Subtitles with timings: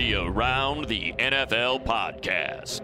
[0.00, 2.80] The Around the NFL podcast.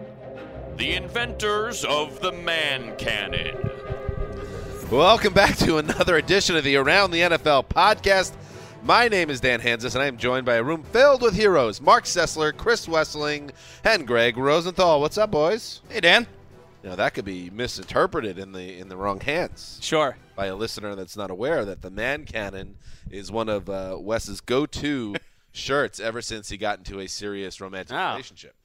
[0.77, 3.55] The inventors of the man cannon.
[4.91, 8.33] Welcome back to another edition of the Around the NFL podcast.
[8.83, 11.81] My name is Dan Hanzus, and I am joined by a room filled with heroes
[11.81, 13.51] Mark Sessler, Chris Wesseling,
[13.83, 14.99] and Greg Rosenthal.
[14.99, 15.81] What's up, boys?
[15.89, 16.27] Hey, Dan.
[16.83, 19.79] Now that could be misinterpreted in the in the wrong hands.
[19.81, 20.15] Sure.
[20.35, 22.75] By a listener that's not aware that the man cannon
[23.09, 25.15] is one of uh, Wes's go-to
[25.57, 28.11] shirts ever since he got into a serious romantic Oh.
[28.11, 28.55] relationship.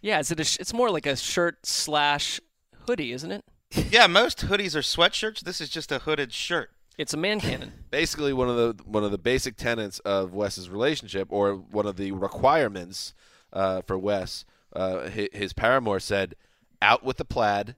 [0.00, 2.40] Yeah, is it a sh- it's more like a shirt slash
[2.86, 3.44] hoodie, isn't it?
[3.90, 5.40] Yeah, most hoodies are sweatshirts.
[5.40, 6.70] This is just a hooded shirt.
[6.96, 7.72] It's a man cannon.
[7.90, 11.96] basically one of the one of the basic tenets of Wes's relationship, or one of
[11.96, 13.12] the requirements
[13.52, 14.44] uh, for Wes.
[14.72, 16.36] Uh, his, his paramour said,
[16.80, 17.74] "Out with the plaid,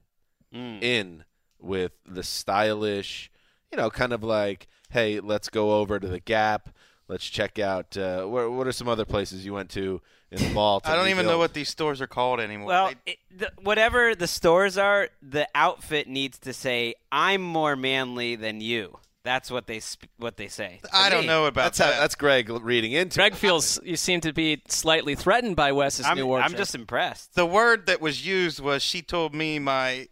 [0.51, 1.23] in
[1.59, 3.29] with the stylish,
[3.71, 6.69] you know, kind of like, hey, let's go over to the Gap."
[7.09, 9.99] Let's check out uh, what, what are some other places you went to
[10.31, 10.79] in the mall.
[10.79, 12.67] to I don't even know what these stores are called anymore.
[12.67, 17.75] Well, They- it, the, whatever the stores are, the outfit needs to say, "I'm more
[17.75, 20.79] manly than you." That's what they sp- what they say.
[20.83, 21.27] to I don't me.
[21.27, 21.93] know about That's that.
[21.95, 23.17] how, that's Greg reading into.
[23.17, 23.37] Greg it.
[23.37, 26.51] feels you seem to be slightly threatened by Wes's I'm, new wardrobe.
[26.51, 27.35] I'm just impressed.
[27.35, 30.07] the word that was used was she told me my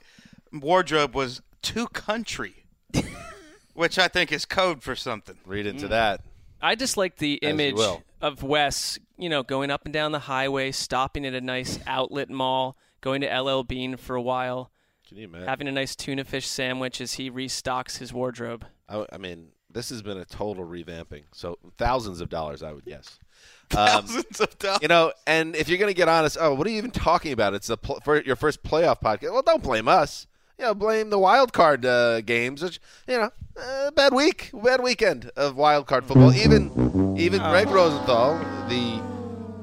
[0.52, 2.66] wardrobe was too country,
[3.74, 5.38] which I think is code for something.
[5.46, 6.22] read into that.
[6.62, 7.78] I just like the image
[8.22, 12.30] of Wes, you know, going up and down the highway, stopping at a nice outlet
[12.30, 14.72] mall, going to LL Bean for a while,
[15.08, 15.48] Can you imagine?
[15.48, 18.66] having a nice tuna fish sandwich as he restocks his wardrobe.
[18.90, 21.24] I, I mean, this has been a total revamping.
[21.32, 23.20] So thousands of dollars, I would guess.
[23.76, 24.80] Um, Thousands of dollars.
[24.82, 27.34] you know, and if you're going to get honest, oh, what are you even talking
[27.34, 27.54] about?
[27.54, 29.34] It's the pl- for your first playoff podcast.
[29.34, 30.26] Well, don't blame us.
[30.60, 32.64] You know, blame the wild card uh, games.
[32.64, 33.32] Which you know,
[33.62, 36.34] uh, bad week, bad weekend of wild card football.
[36.34, 39.00] Even even Greg Rosenthal, the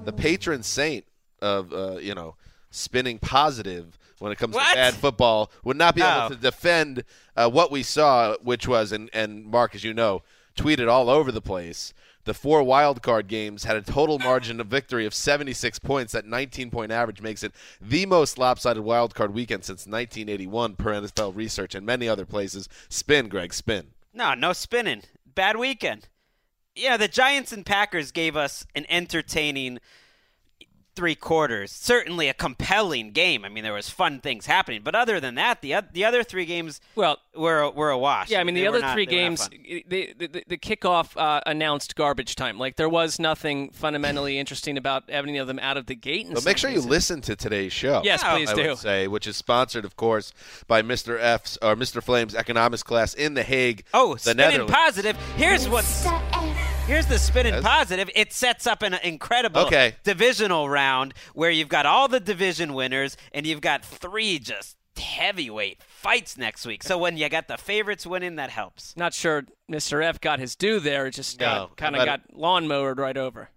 [0.04, 1.04] the patron saint
[1.42, 2.36] of uh, you know
[2.70, 4.68] spinning positive when it comes What?
[4.68, 6.28] to bad football, would not be able Oh.
[6.28, 7.02] to defend
[7.36, 10.22] uh, what we saw, which was and and Mark, as you know,
[10.56, 11.92] tweeted all over the place.
[12.24, 16.12] The four wild card games had a total margin of victory of 76 points.
[16.12, 20.92] That 19 point average makes it the most lopsided wild card weekend since 1981 per
[20.92, 22.68] NFL research and many other places.
[22.88, 23.88] Spin, Greg, spin.
[24.12, 25.02] No, no spinning.
[25.26, 26.08] Bad weekend.
[26.74, 29.78] Yeah, the Giants and Packers gave us an entertaining
[30.94, 31.70] three quarters.
[31.72, 33.44] Certainly a compelling game.
[33.44, 36.44] I mean, there was fun things happening, but other than that, the the other three
[36.44, 38.30] games Well, were were a wash.
[38.30, 40.56] Yeah, I mean They the other not- three they were not games, the, the, the
[40.58, 42.58] kickoff uh, announced garbage time.
[42.58, 46.26] Like there was nothing fundamentally interesting about any of them out of the gate.
[46.26, 48.02] in But make sure you listen to today's show.
[48.04, 48.68] Yes, please I do.
[48.70, 50.32] would say, which is sponsored, of course,
[50.66, 51.18] by Mr.
[51.20, 52.02] F's or Mr.
[52.02, 53.84] Flame's economics class in The Hague.
[53.92, 54.72] Oh, the spinning Netherlands.
[54.72, 55.16] positive.
[55.36, 56.06] Here's what's
[56.86, 57.62] here's the spin Yes.
[57.62, 58.10] positive.
[58.14, 59.96] It sets up an incredible Okay.
[60.04, 65.82] divisional round where you've got all the division winners and you've got three just heavyweight
[65.82, 66.82] fights next week.
[66.82, 68.96] So when you got the favorites winning, that helps.
[68.96, 70.04] Not sure Mr.
[70.04, 71.06] F got his due there.
[71.06, 73.50] It just No, kind of got lawn mowed right over.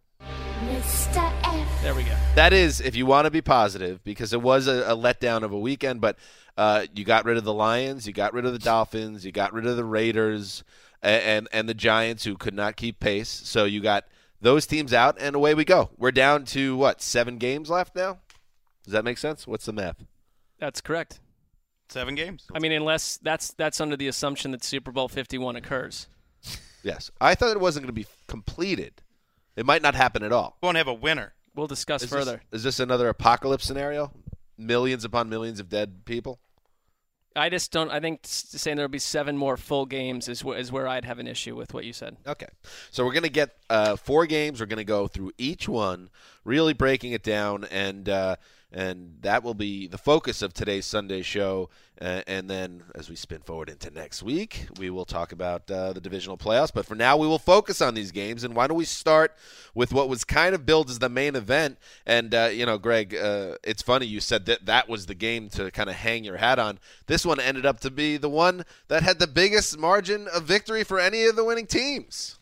[0.64, 1.32] Mr.
[1.44, 1.82] F.
[1.84, 2.16] There we go.
[2.36, 5.52] That is, if you want to be positive, because it was a, a letdown of
[5.52, 6.18] a weekend, but
[6.58, 9.54] uh, you got rid of the Lions, you got rid of the Dolphins, you got
[9.54, 10.64] rid of the Raiders,
[11.02, 13.30] and, and and the Giants who could not keep pace.
[13.30, 14.06] So you got
[14.42, 15.90] those teams out, and away we go.
[15.98, 18.20] We're down to what seven games left now.
[18.84, 19.48] Does that make sense?
[19.48, 20.04] What's the math?
[20.60, 21.20] That's correct.
[21.90, 22.46] Seven games.
[22.54, 26.08] I mean, unless that's that's under the assumption that Super Bowl 51 occurs.
[26.84, 29.02] Yes, I thought it wasn't going to be completed.
[29.56, 30.58] It might not happen at all.
[30.62, 31.34] We Won't have a winner.
[31.56, 32.42] We'll discuss Is further.
[32.52, 34.12] This, is this another apocalypse scenario?
[34.58, 36.40] Millions upon millions of dead people.
[37.38, 37.92] I just don't.
[37.92, 41.20] I think saying there'll be seven more full games is, wh- is where I'd have
[41.20, 42.18] an issue with what you said.
[42.26, 42.48] Okay.
[42.92, 44.60] So we're going to get uh, four games.
[44.60, 46.10] We're going to go through each one,
[46.44, 48.36] really breaking it down, and uh,
[48.72, 51.70] and that will be the focus of today's Sunday show.
[52.00, 55.94] Uh, and then as we spin forward into next week, we will talk about uh,
[55.94, 56.72] the divisional playoffs.
[56.72, 58.44] But for now, we will focus on these games.
[58.44, 59.34] And why don't we start
[59.74, 61.78] with what was kind of billed as the main event?
[62.06, 65.50] And uh, you know, Greg, uh, it's funny you said that that was the game
[65.52, 66.78] to kind of hang your hat on.
[67.08, 70.84] This one ended up to be the one that had the biggest margin of victory
[70.84, 72.37] for any of the winning teams.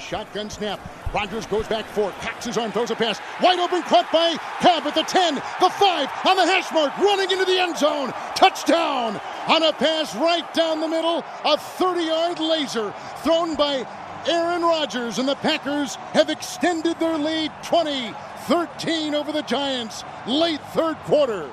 [0.00, 0.80] Shotgun snap.
[1.14, 2.10] Rodgers goes back four.
[2.20, 3.20] Cocks his arm, throws a pass.
[3.42, 7.30] Wide open, caught by Cobb at the 10, the 5, on the hash mark, running
[7.30, 8.12] into the end zone.
[8.34, 11.24] Touchdown on a pass right down the middle.
[11.44, 13.86] A 30 yard laser thrown by
[14.26, 18.12] Aaron Rodgers, and the Packers have extended their lead 20
[18.50, 21.52] 13 over the Giants late third quarter.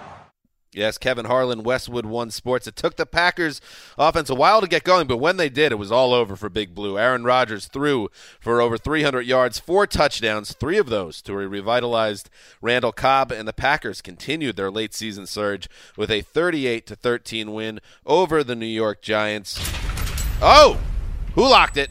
[0.78, 2.68] Yes, Kevin Harlan, Westwood One Sports.
[2.68, 3.60] It took the Packers
[3.98, 6.50] offense a while to get going, but when they did, it was all over for
[6.50, 7.00] Big Blue.
[7.00, 8.10] Aaron Rodgers threw
[8.40, 12.30] for over 300 yards, four touchdowns, three of those to a revitalized
[12.62, 17.54] Randall Cobb, and the Packers continued their late season surge with a 38 to 13
[17.54, 19.60] win over the New York Giants.
[20.44, 20.80] Oh,
[21.34, 21.90] who locked it?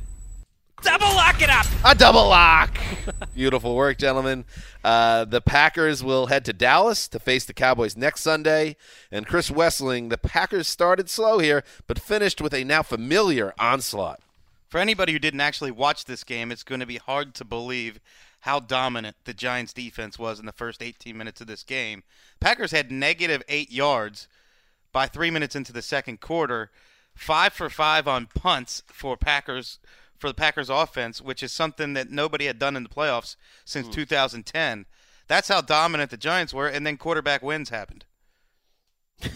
[0.82, 1.66] Double lock it up.
[1.84, 2.78] A double lock.
[3.34, 4.44] Beautiful work, gentlemen.
[4.84, 8.76] Uh, the Packers will head to Dallas to face the Cowboys next Sunday.
[9.10, 14.20] And Chris Wesseling, the Packers started slow here, but finished with a now familiar onslaught.
[14.68, 17.98] For anybody who didn't actually watch this game, it's going to be hard to believe
[18.40, 22.02] how dominant the Giants defense was in the first 18 minutes of this game.
[22.38, 24.28] Packers had negative eight yards
[24.92, 26.70] by three minutes into the second quarter,
[27.14, 29.78] five for five on punts for Packers
[30.18, 33.86] for the Packers offense, which is something that nobody had done in the playoffs since
[33.86, 33.92] hmm.
[33.92, 34.86] 2010.
[35.28, 38.04] That's how dominant the Giants were, and then quarterback wins happened.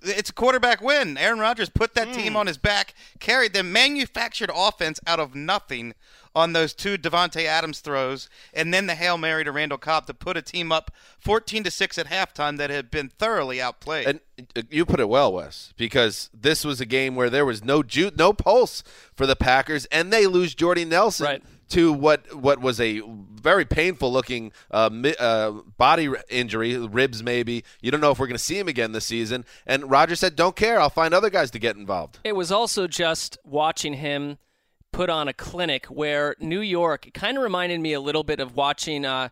[0.00, 1.18] It's a quarterback win.
[1.18, 2.36] Aaron Rodgers put that team hmm.
[2.36, 5.92] on his back, carried them, manufactured offense out of nothing
[6.34, 10.14] on those two Davante Adams throws, and then the hail mary to Randall Cobb to
[10.14, 14.06] put a team up 14 to six at halftime that had been thoroughly outplayed.
[14.06, 14.20] And
[14.56, 17.82] uh, you put it well, Wes, because this was a game where there was no
[17.82, 18.82] ju- no pulse
[19.14, 21.42] for the Packers, and they lose Jordy Nelson Right.
[21.70, 23.02] to what what was a
[23.40, 27.64] very painful looking uh, mi- uh, body r- injury, ribs maybe.
[27.80, 29.44] You don't know if we're going to see him again this season.
[29.66, 30.80] And Roger said, "Don't care.
[30.80, 34.38] I'll find other guys to get involved." It was also just watching him
[34.92, 38.56] put on a clinic where New York kind of reminded me a little bit of
[38.56, 39.28] watching uh,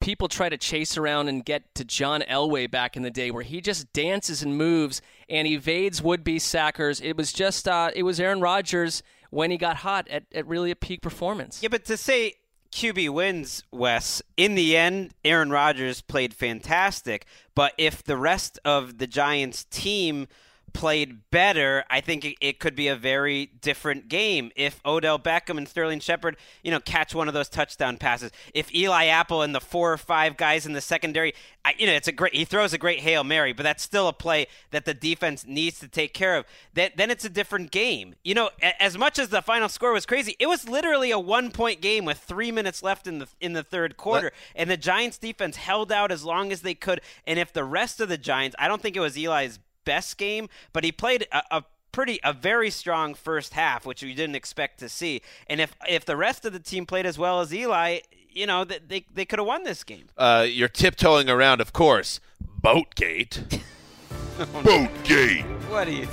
[0.00, 3.42] people try to chase around and get to John Elway back in the day, where
[3.42, 7.00] he just dances and moves and evades would-be sackers.
[7.00, 10.70] It was just uh, it was Aaron Rodgers when he got hot at, at really
[10.70, 11.62] a peak performance.
[11.62, 12.34] Yeah, but to say
[12.72, 17.26] QB wins, Wes, in the end, Aaron Rodgers played fantastic.
[17.54, 20.28] But if the rest of the Giants team
[20.76, 24.52] played better, I think it, it could be a very different game.
[24.54, 28.30] If Odell Beckham and Sterling Shepard, you know, catch one of those touchdown passes.
[28.52, 31.32] If Eli Apple and the four or five guys in the secondary,
[31.64, 32.34] I, you know, it's a great.
[32.34, 35.80] He throws a great hail mary, but that's still a play that the defense needs
[35.80, 36.44] to take care of.
[36.74, 38.14] Then, then it's a different game.
[38.22, 41.18] You know, a- as much as the final score was crazy, it was literally a
[41.18, 45.16] one-point game with three minutes left in the in the third quarter, and the Giants
[45.16, 47.00] defense held out as long as they could.
[47.26, 50.50] And if the rest of the Giants, I don't think it was Eli's best game,
[50.74, 54.78] but he played a, a pretty a very strong first half, which we didn't expect
[54.80, 55.22] to see.
[55.46, 58.00] And if if the rest of the team played as well as Eli,
[58.30, 60.08] you know, th- they they could have won this game.
[60.18, 62.20] Uh, you're tiptoeing around, of course,
[62.62, 63.62] Boatgate.
[64.36, 65.46] Boatgate.
[65.70, 66.06] What do you?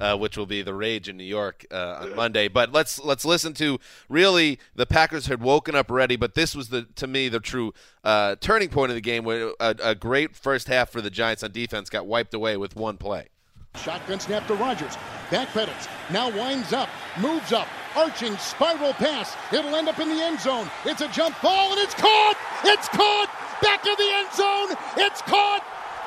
[0.00, 2.46] Uh, which will be the rage in New York uh, on Monday.
[2.46, 6.68] But let's let's listen to really the Packers had woken up ready, but this was
[6.68, 7.74] the to me the true
[8.04, 11.42] uh, turning point of the game, where a, a great first half for the Giants
[11.42, 13.28] on defense got wiped away with one play.
[13.76, 14.96] Shotgun snap to Rodgers.
[15.30, 15.88] Backpedals.
[16.10, 16.88] Now winds up.
[17.20, 17.68] Moves up.
[17.96, 19.36] Arching spiral pass.
[19.52, 20.70] It'll end up in the end zone.
[20.84, 22.36] It's a jump ball and it's caught.
[22.64, 23.28] It's caught.
[23.62, 24.76] Back of the end zone.
[24.96, 25.64] It's caught.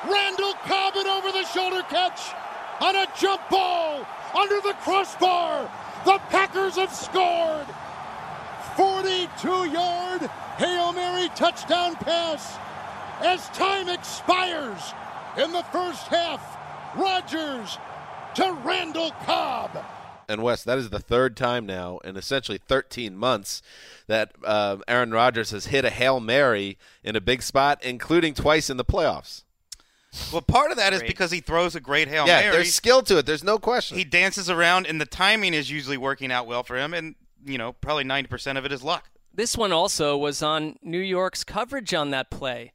[0.10, 2.33] Randall Cobb over the shoulder catch
[2.81, 5.69] on a jump ball under the crossbar.
[6.05, 7.67] The Packers have scored.
[8.75, 10.21] 42 yard
[10.57, 12.57] Hail Mary touchdown pass
[13.21, 14.93] as time expires
[15.38, 16.57] in the first half.
[16.95, 17.77] Rodgers
[18.35, 19.85] to Randall Cobb.
[20.27, 23.61] And Wes, that is the third time now in essentially 13 months
[24.07, 28.69] that uh, Aaron Rodgers has hit a hail mary in a big spot, including twice
[28.69, 29.43] in the playoffs.
[30.31, 31.07] Well, part of that is Great.
[31.09, 32.51] because he throws a great hail yeah, mary.
[32.57, 33.25] there's skill to it.
[33.25, 33.97] There's no question.
[33.97, 36.93] he dances around, and the timing is usually working out well for him.
[36.93, 37.15] And
[37.45, 39.09] you know, probably 90% of it is luck.
[39.33, 42.73] This one also was on New York's coverage on that play,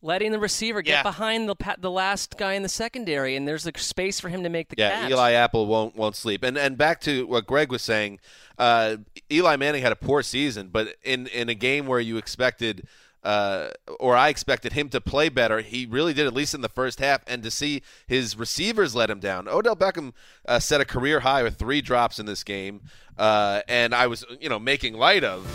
[0.00, 1.02] letting the receiver get Yeah.
[1.02, 4.44] behind the pa- the last guy in the secondary, and there's a space for him
[4.44, 5.10] to make the Yeah, catch.
[5.10, 6.44] Eli Apple won't won't sleep.
[6.44, 8.20] And and back to what Greg was saying,
[8.58, 8.98] uh,
[9.30, 12.86] Eli Manning had a poor season, but in in a game where you expected.
[13.24, 15.60] Uh, or I expected him to play better.
[15.60, 17.22] He really did, at least in the first half.
[17.26, 19.48] And to see his receivers let him down.
[19.48, 20.12] Odell Beckham
[20.46, 22.82] uh, set a career high with three drops in this game,
[23.18, 25.46] uh, and I was, you know, making light of.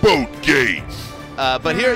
[0.00, 0.84] Boatgate.
[1.36, 1.94] Uh, but here,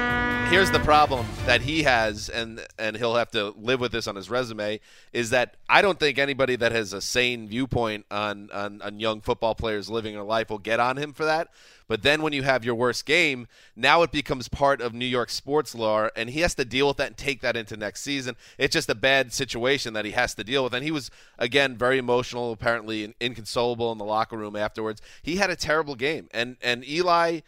[0.51, 4.15] here's the problem that he has, and and he'll have to live with this on
[4.15, 4.79] his resume.
[5.13, 9.21] Is that I don't think anybody that has a sane viewpoint on on, on young
[9.21, 11.49] football players living their life will get on him for that.
[11.93, 13.47] But then when you have your worst game,
[13.77, 16.97] now it becomes part of New York sports law, and he has to deal with
[16.97, 18.35] that and take that into next season.
[18.57, 20.73] It's just a bad situation that he has to deal with.
[20.73, 25.03] And he was again very emotional, apparently inconsolable in the locker room afterwards.
[25.21, 27.41] He had a terrible game, and and Eli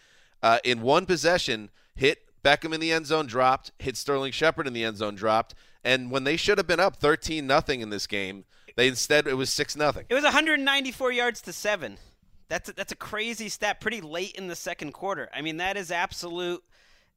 [0.43, 4.75] uh, in one possession, hit Beckham in the end zone, dropped, hit Sterling Shepard in
[4.75, 8.07] the end zone, dropped, and when they should have been up 13 nothing in this
[8.07, 8.45] game,
[8.77, 10.05] they instead it was six nothing.
[10.11, 11.97] It was 194 yards to seven.
[12.49, 13.81] That's a, that's a crazy stat.
[13.81, 15.29] Pretty late in the second quarter.
[15.35, 16.63] I mean, that is absolute.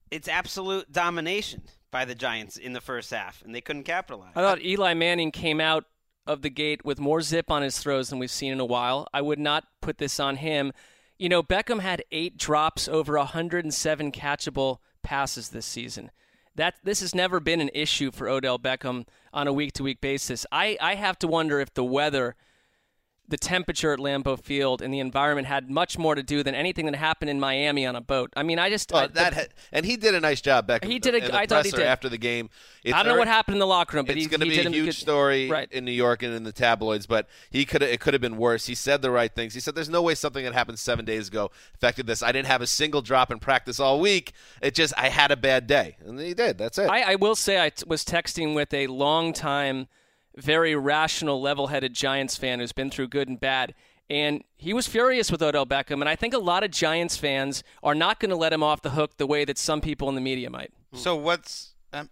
[0.09, 4.31] It's absolute domination by the Giants in the first half, and they couldn't capitalize.
[4.35, 5.85] I thought Eli Manning came out
[6.25, 9.07] of the gate with more zip on his throws than we've seen in a while.
[9.13, 10.73] I would not put this on him.
[11.17, 16.11] You know, Beckham had eight drops over 107 catchable passes this season.
[16.55, 20.45] That this has never been an issue for Odell Beckham on a week-to-week basis.
[20.51, 22.35] I, I have to wonder if the weather
[23.29, 26.85] the temperature at Lambeau Field and the environment had much more to do than anything
[26.85, 28.31] that happened in Miami on a boat.
[28.37, 30.85] I mean, I just Well, I, that the- and he did a nice job, Beckham.
[30.89, 31.81] He did a- the I thought he did.
[31.81, 32.49] after the game.
[32.85, 34.57] It's I don't know what happened in the locker room, but it's going to be
[34.59, 35.69] a huge good- story Right.
[35.73, 37.05] in New York and in the tabloids.
[37.05, 38.67] But he could it could have been worse.
[38.67, 39.53] He said the right things.
[39.53, 42.23] He said, "There's no way something that happened seven days ago affected this.
[42.23, 44.31] I didn't have a single drop in practice all week.
[44.61, 46.57] It just I had a bad day, and he did.
[46.57, 46.89] That's it.
[46.89, 49.87] I, I will say I t- was texting with a long-time,
[50.37, 53.73] very rational, level-headed Giants fan who's been through good and bad,
[54.09, 55.99] and he was furious with Odell Beckham.
[55.99, 58.81] And I think a lot of Giants fans are not going to let him off
[58.81, 60.71] the hook the way that some people in the media might.
[60.93, 62.09] So what's um,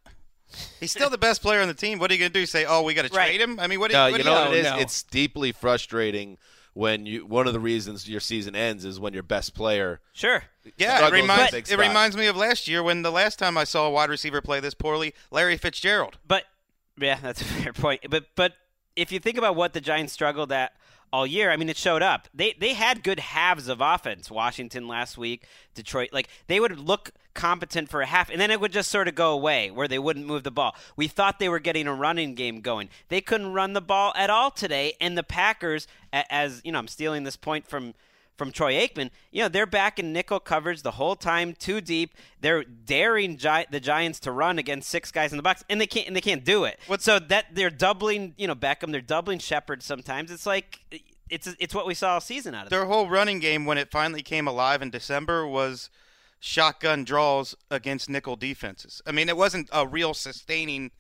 [0.79, 1.99] he's still the best player on the team?
[1.99, 2.45] What are you going to do?
[2.45, 3.27] Say, oh, we got to Right.
[3.27, 3.59] trade him?
[3.59, 3.91] I mean, what?
[3.91, 4.65] Do no, you, what you do know you what it is?
[4.65, 4.77] no.
[4.79, 6.37] It's deeply frustrating
[6.73, 7.25] when you.
[7.25, 10.01] One of the reasons your season ends is when your best player.
[10.11, 10.43] Sure.
[10.77, 13.39] Yeah, it struggles in a reminds it reminds me of last year when the last
[13.39, 16.17] time I saw a wide receiver play this poorly, Larry Fitzgerald.
[16.27, 16.43] But
[16.99, 18.01] yeah, that's a fair point.
[18.09, 18.53] But but
[18.95, 20.73] if you think about what the Giants struggled at
[21.13, 22.27] all year, I mean, it showed up.
[22.33, 24.31] They they had good halves of offense.
[24.31, 28.59] Washington last week, Detroit, like they would look competent for a half, and then it
[28.59, 30.75] would just sort of go away where they wouldn't move the ball.
[30.95, 32.89] We thought they were getting a running game going.
[33.09, 36.87] They couldn't run the ball at all today, and the Packers, as you know, I'm
[36.87, 37.93] stealing this point from
[38.37, 42.15] from Troy Aikman, you know, they're back in nickel coverage the whole time, too deep.
[42.41, 45.87] They're daring Gi- the Giants to run against six guys in the box, and they
[45.87, 46.07] can't.
[46.07, 46.79] And they can't do it.
[46.99, 48.91] so that they're doubling, you know, Beckham.
[48.91, 49.83] They're doubling Shepard.
[49.83, 50.79] Sometimes it's like
[51.29, 52.79] it's it's what we saw all season out of them.
[52.79, 55.89] Their whole running game when it finally came alive in December was
[56.39, 59.01] shotgun draws against nickel defenses.
[59.07, 60.91] I mean, it wasn't a real sustaining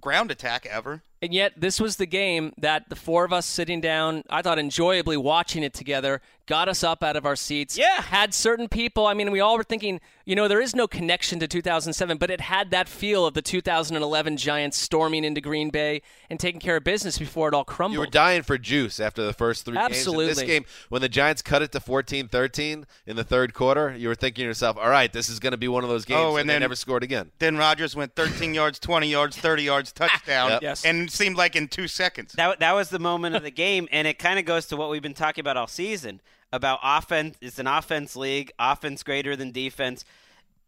[0.00, 1.02] ground attack ever.
[1.22, 4.58] And yet, this was the game that the four of us sitting down, I thought
[4.58, 7.78] enjoyably watching it together, got us up out of our seats.
[7.78, 8.02] Yeah.
[8.02, 11.38] Had certain people, I mean, we all were thinking, you know, there is no connection
[11.38, 16.02] to 2007, but it had that feel of the 2011 Giants storming into Green Bay
[16.28, 17.94] and taking care of business before it all crumbled.
[17.94, 19.86] You were dying for juice after the first three games.
[19.86, 20.26] In Absolutely.
[20.26, 24.16] this game, when the Giants cut it to 14-13 in the third quarter, you were
[24.16, 26.36] thinking to yourself, "All right, this is going to be one of those games." Oh,
[26.36, 27.30] and they then- never scored again.
[27.38, 30.62] Then Rodgers went 13 yards, 20 yards, 30 yards, touchdown, Yep.
[30.62, 30.84] Yes.
[30.84, 32.32] and it seemed like in two seconds.
[32.32, 34.90] That that was the moment of the game, and it kind of goes to what
[34.90, 36.20] we've been talking about all season
[36.52, 37.36] about offense.
[37.40, 40.04] It's an offense league, offense greater than defense.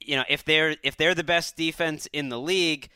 [0.01, 2.89] You know, if they're if they're the best defense in the league,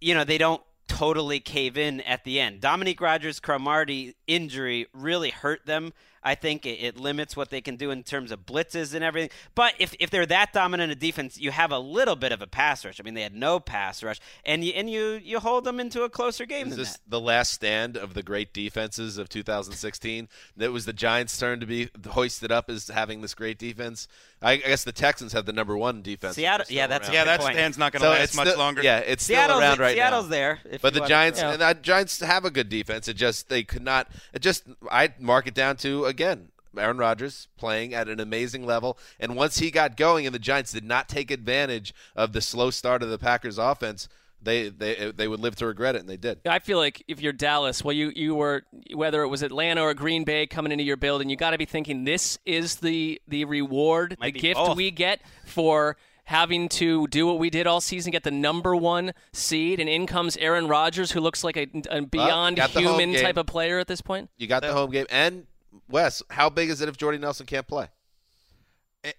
[0.00, 2.60] you know they don't totally cave in at the end.
[2.60, 5.92] Dominique Rodgers Cromartie injury really hurt them.
[6.22, 9.30] I think it, it limits what they can do in terms of blitzes and everything.
[9.54, 12.46] But if, if they're that dominant a defense, you have a little bit of a
[12.46, 13.00] pass rush.
[13.00, 16.02] I mean, they had no pass rush, and you and you you hold them into
[16.02, 17.00] a closer game Is than this that.
[17.08, 20.28] the last stand of the great defenses of 2016?
[20.56, 24.06] That was the Giants' turn to be hoisted up as having this great defense.
[24.42, 26.36] I, I guess the Texans have the number one defense.
[26.36, 27.14] Seattle- yeah, that's around.
[27.14, 27.54] Yeah, Good that point.
[27.54, 28.82] stand's not going to So last it's much still- longer.
[28.82, 30.30] Yeah, it's still around right Seattle's now.
[30.30, 30.58] there.
[30.80, 31.52] But the wanna- Giants Yeah.
[31.52, 33.06] and the Giants have a good defense.
[33.08, 34.08] It just they could not.
[34.32, 36.48] It just I mark it down to again.
[36.78, 40.70] Aaron Rodgers playing at an amazing level, and once he got going, and the Giants
[40.70, 44.08] did not take advantage of the slow start of the Packers' offense,
[44.42, 46.40] they they uh, they would live to regret it, and they did.
[46.46, 48.62] I feel like if you're Dallas, well, you you were
[48.94, 51.64] whether it was Atlanta or Green Bay coming into your building, you got to be
[51.66, 54.76] thinking this is the the reward, Might the gift both.
[54.76, 59.12] we get for having to do what we did all season, get the number one
[59.32, 63.00] seed, and in comes Aaron Rodgers, who looks like a, a beyond got the home
[63.00, 64.30] human type of player at this point.
[64.38, 65.46] You got the home game, and
[65.88, 67.88] Wes, how big is it if Jordy Nelson can't play?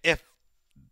[0.03, 0.23] If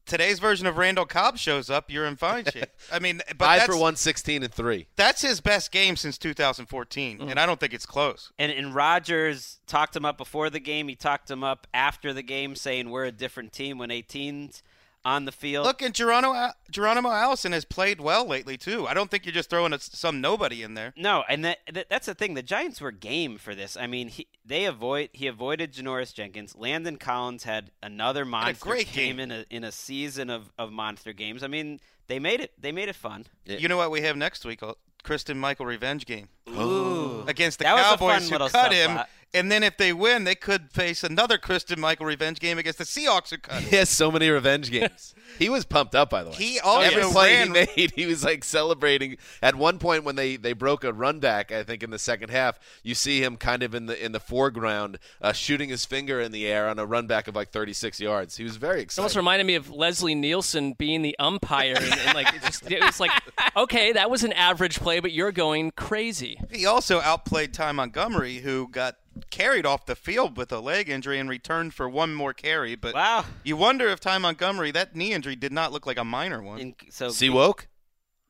[0.09, 2.65] today's version of Randall Cobb shows up, you're in fine shape.
[2.91, 4.87] I mean, but Five that's, for one sixteen and three.
[4.97, 7.29] That's his best game since 2014, Mm-hmm.
[7.29, 8.31] and I don't think it's close.
[8.37, 10.87] And, and Rodgers talked him up before the game.
[10.89, 14.61] He talked him up after the game, saying we're a different team when 18's
[15.05, 15.65] on the field.
[15.65, 18.87] Look, and Geronimo, Geronimo Allison has played well lately too.
[18.87, 20.93] I don't think you're just throwing a, some nobody in there.
[20.97, 22.33] No, and that, that that's the thing.
[22.33, 23.77] The Giants were game for this.
[23.77, 26.55] I mean, he, they avoid he avoided Janoris Jenkins.
[26.55, 29.19] Landon Collins had another monster great game, game.
[29.19, 31.43] in a in a season of, of monster games.
[31.43, 33.25] I mean, they made it they made it fun.
[33.45, 34.61] You know what we have next week?
[35.03, 38.91] Christine Michael revenge game Ooh, against the That was a Cowboys fun who cut him.
[38.91, 39.05] subplot.
[39.31, 42.83] And then if they win, they could face another Christine Michael revenge game against the
[42.83, 43.69] Seahawks who cut him.
[43.69, 45.13] He has so many revenge games.
[45.37, 46.35] he was pumped up, by the way.
[46.35, 49.17] He also Every play he made, he was like celebrating.
[49.43, 52.29] At one point, when they, they broke a run back, I think in the second
[52.29, 56.19] half, you see him kind of in the in the foreground, uh, shooting his finger
[56.19, 58.37] in the air on a run back of like 36 yards.
[58.37, 59.01] He was very It excited.
[59.03, 62.81] almost reminded me of Leslie Nielsen being the umpire, and, and like it, just, it
[62.81, 63.11] was like,
[63.55, 66.39] okay, that was an average play, but you're going crazy.
[66.51, 68.95] He also outplayed Ty Montgomery, who got
[69.29, 72.75] carried off the field with a leg injury and returned for one more carry.
[72.75, 73.25] But Wow.
[73.43, 76.59] you wonder if Ty Montgomery, that knee injury did not look like a minor one.
[76.59, 77.67] In, so See woke?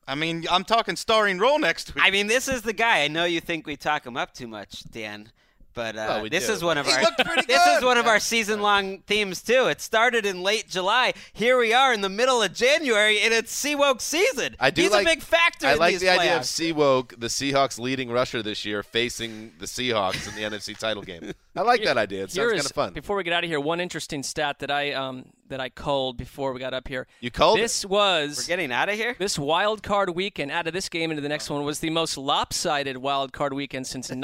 [0.06, 2.04] I mean, I'm talking starring role next week.
[2.04, 3.02] I mean, this is the guy.
[3.04, 5.30] I know you think we talk him up too much, Dan,
[5.74, 6.52] but uh, Well, we this do.
[6.52, 9.66] is one of He our looked pretty this is one of our season-long themes too.
[9.66, 11.14] It started in late July.
[11.32, 14.56] Here we are in the middle of January, and it's Seawoke season.
[14.60, 15.66] I do He's like, a big factor.
[15.66, 16.72] I in like these the idea of playoffs.
[16.74, 21.32] Seawoke, the Seahawks leading rusher this year, facing the Seahawks in the NFC title game.
[21.56, 22.24] I like that idea.
[22.24, 22.92] It sounds kind of fun.
[22.92, 26.16] Before we get out of here, one interesting stat that I um that I culled
[26.16, 27.06] before we got up here.
[27.20, 27.62] You culled it?
[27.62, 29.14] This was We're getting out of here.
[29.18, 32.16] this wild card weekend out of this game into the next one was the most
[32.16, 34.10] lopsided wild card weekend since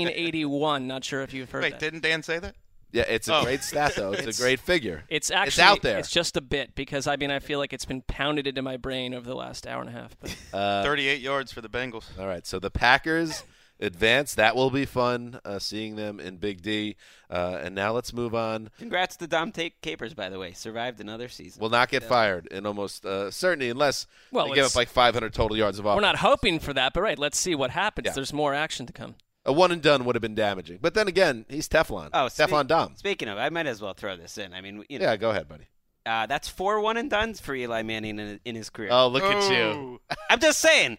[0.00, 0.86] 1981.
[0.86, 1.80] Not sure if you've heard Wait, that.
[1.80, 2.54] didn't Dan say that?
[2.92, 3.42] Yeah, it's a Oh.
[3.44, 4.12] great stat though.
[4.12, 5.04] It's, It's- a great figure.
[5.08, 5.98] It's actually it's out there.
[5.98, 8.76] It's just a bit because I mean I feel like it's been pounded into my
[8.76, 10.16] brain over the last hour and a half.
[10.20, 12.04] But Uh, 38 yards for the Bengals.
[12.18, 13.42] All right, so the Packers
[13.80, 14.34] advance.
[14.34, 16.96] That will be fun uh, seeing them in Big D.
[17.30, 18.70] Uh, and now let's move on.
[18.78, 20.52] Congrats to Dom Ta- Capers, by the way.
[20.52, 21.60] Survived another season.
[21.60, 25.32] Will not get fired in almost uh, certainty unless Well, they give up like 500
[25.32, 25.96] total yards of offense.
[25.96, 28.06] we're not hoping for that, but right, let's see what happens.
[28.06, 28.12] Yeah.
[28.12, 29.16] There's more action to come.
[29.44, 30.78] A one and done would have been damaging.
[30.82, 32.10] But then again, he's Teflon.
[32.12, 32.96] Oh, spe- Teflon Dom.
[32.96, 34.52] Speaking of, I might as well throw this in.
[34.52, 35.68] I mean, you know, Yeah, go ahead, buddy.
[36.04, 38.88] uh, that's four one and duns for Eli Manning in, in his career.
[38.90, 40.00] Oh, look at you.
[40.30, 40.98] I'm just saying.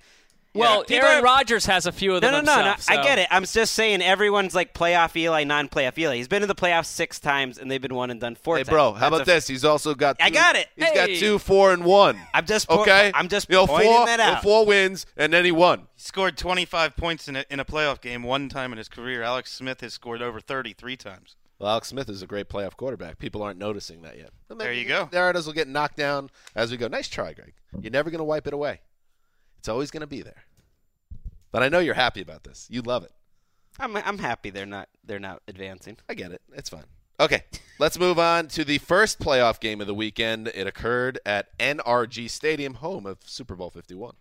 [0.60, 2.72] Well, people Aaron Rodgers has a few of No, them no, no, no.
[2.74, 3.28] himself, I get it.
[3.32, 6.16] I'm just saying everyone's like playoff Eli, non-playoff Eli.
[6.18, 8.64] He's been in the playoffs six times, and they've been one and done four Hey,
[8.64, 8.70] times.
[8.74, 9.48] bro, how That's about a- this?
[9.48, 10.20] He's also got.
[10.20, 10.68] Two, I got it.
[10.76, 12.20] He's got two, four, and one.
[12.34, 14.44] I'm just po- Okay, I'm just you know, pointing four, that you know, out.
[14.44, 15.88] four wins, and then he won.
[15.96, 19.24] He scored 25 points in a, in a playoff game one time in his career.
[19.24, 21.36] Alex Smith has scored over 33 times.
[21.60, 23.18] Well, Alex Smith is a great playoff quarterback.
[23.18, 24.30] People aren't noticing that yet.
[24.48, 25.08] But There you go.
[25.10, 26.88] The Narratives will get knocked down as we go.
[26.88, 27.54] Nice try, Greg.
[27.82, 28.82] You're never going to wipe it away.
[29.58, 30.44] It's always going to be there.
[31.52, 32.68] But I know you're happy about this.
[32.70, 33.12] You love it.
[33.80, 35.98] I'm I'm happy they're not they're not advancing.
[36.10, 36.42] I get it.
[36.54, 36.86] It's fine.
[37.20, 37.44] Okay,
[37.80, 40.50] let's move on to the first playoff game of the weekend.
[40.50, 44.14] It occurred at NRG Stadium, home of Super Bowl 51.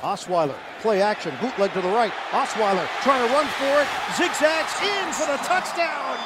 [0.00, 2.12] Osweiler, play action, bootleg to the right.
[2.30, 6.16] Osweiler trying to run for it, zigzags in for the touchdown.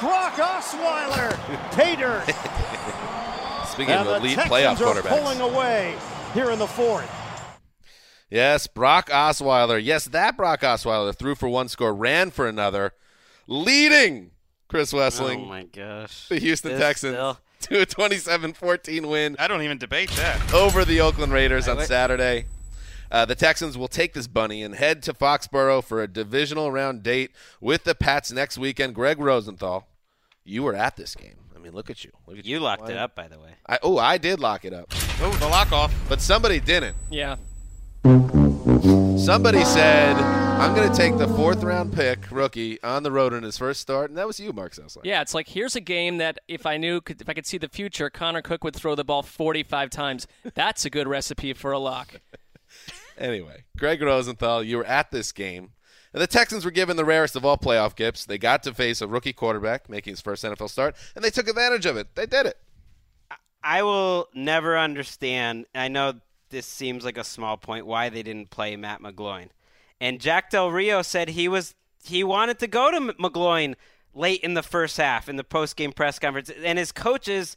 [0.00, 1.32] Brock Osweiler,
[1.72, 2.22] Tater,
[3.66, 5.96] Speaking and of the elite Texans playoff are pulling away
[6.34, 7.10] here in the fourth.
[8.30, 9.82] Yes, Brock Osweiler.
[9.82, 12.92] Yes, that Brock Osweiler threw for one score, ran for another,
[13.46, 14.32] leading
[14.68, 15.42] Chris Wesseling.
[15.44, 16.28] Oh my gosh.
[16.28, 20.52] the Houston This Texans still- to a 27-14 win I don't even debate that.
[20.52, 22.46] over the Oakland Raiders I on wait- Saturday.
[23.08, 27.04] Uh, the Texans will take this bunny and head to Foxborough for a divisional round
[27.04, 28.96] date with the Pats next weekend.
[28.96, 29.86] Greg Rosenthal,
[30.44, 31.36] you were at this game.
[31.54, 32.10] I mean, look at you.
[32.26, 33.54] Look at You locked it up, by the way.
[33.68, 34.86] I, oh, I did lock it up,
[35.20, 35.94] Oh, the lock off.
[36.08, 36.96] but somebody didn't.
[37.08, 37.36] Yeah.
[38.06, 43.42] Somebody said I'm going to take the fourth round pick, rookie, on the road in
[43.42, 45.00] his first start, and that was you, Mark Sessler.
[45.02, 47.58] Yeah, it's like here's a game that if I knew, could, if I could see
[47.58, 50.28] the future, Connor Cook would throw the ball 45 times.
[50.54, 52.20] That's a good recipe for a lock.
[53.18, 55.70] Anyway, Greg Rosenthal, you were at this game.
[56.12, 58.26] And the Texans were given the rarest of all playoff gifts.
[58.26, 61.48] They got to face a rookie quarterback making his first NFL start, and they took
[61.48, 62.14] advantage of it.
[62.14, 62.58] They did it.
[63.62, 65.64] I will never understand.
[65.74, 69.48] I know this seems like a small point why they didn't play Matt McGloin.
[70.00, 73.74] And Jack Del Rio said he was he wanted to go to McGloin
[74.14, 77.56] late in the first half in the post game press conference, and his coaches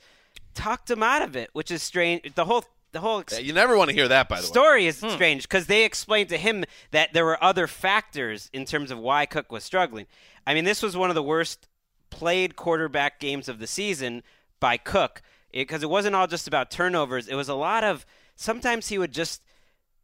[0.54, 2.34] talked him out of it, which is strange.
[2.36, 4.48] The whole the whole Yeah, you never want to hear that, by the way.
[4.48, 5.10] story is hmm.
[5.10, 9.26] strange because they explained to him that there were other factors in terms of why
[9.26, 10.08] Cook was struggling.
[10.48, 11.68] I mean, this was one of the worst
[12.10, 14.24] played quarterback games of the season
[14.60, 15.22] by Cook
[15.54, 17.28] because it, wasn't all just about turnovers.
[17.28, 18.06] It was a lot of
[18.40, 19.42] sometimes he would just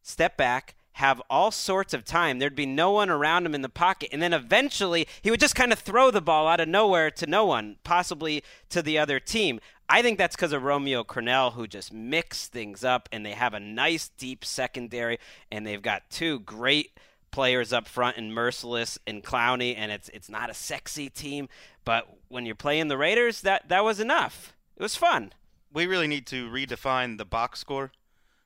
[0.01, 0.75] step back.
[0.93, 2.39] Have all sorts of time.
[2.39, 4.09] There'd be no one around him in the pocket.
[4.13, 7.27] And then eventually, he would just kind of throw the ball out of nowhere to
[7.27, 9.59] no one, possibly to the other team.
[9.89, 13.53] I think that's because of Romeo Crennel, who just mixed things up, and they have
[13.53, 15.19] a nice deep secondary,
[15.51, 16.97] and they've got two great
[17.29, 21.49] players up front in Mercilus and Clowney, and it's it's not a sexy team,
[21.83, 24.53] but when you're playing the Raiders, that that was enough.
[24.77, 25.33] It was fun.
[25.73, 27.91] We really need to redefine the box score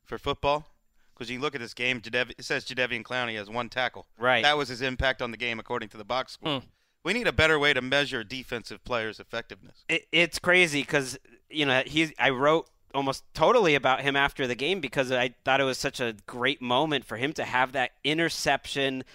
[0.09, 0.65] for football
[1.13, 2.01] because you look at this game.
[2.01, 4.07] Jadev- it says Jadeveon Clowney has one tackle.
[4.17, 4.43] Right.
[4.43, 6.59] That was his impact on the game according to the box score.
[6.59, 6.65] Hmm.
[7.03, 9.85] We need a better way to measure defensive players' effectiveness.
[9.87, 11.17] It, it's crazy because
[11.49, 12.13] you know he.
[12.19, 16.01] I wrote almost totally about him after the game because I thought it was such
[16.01, 19.05] a great moment for him to have that interception.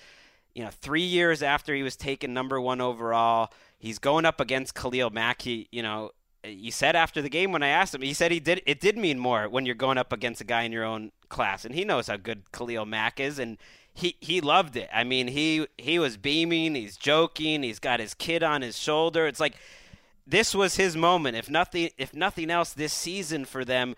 [0.55, 4.75] You know, three years after he was taken number one overall, he's going up against
[4.75, 5.43] Khalil Mack.
[5.43, 6.13] He, you know,
[6.45, 8.63] he said after the game when I asked him, he said he did.
[8.67, 11.65] It did mean more when you're going up against a guy in your own class,
[11.65, 13.59] and he knows how good Khalil Mack is, and
[13.93, 14.89] he he loved it.
[14.93, 19.27] I mean, he he was beaming, he's joking, he's got his kid on his shoulder.
[19.27, 19.55] It's like
[20.27, 21.37] this was his moment.
[21.37, 23.95] If nothing, if nothing else, this season for them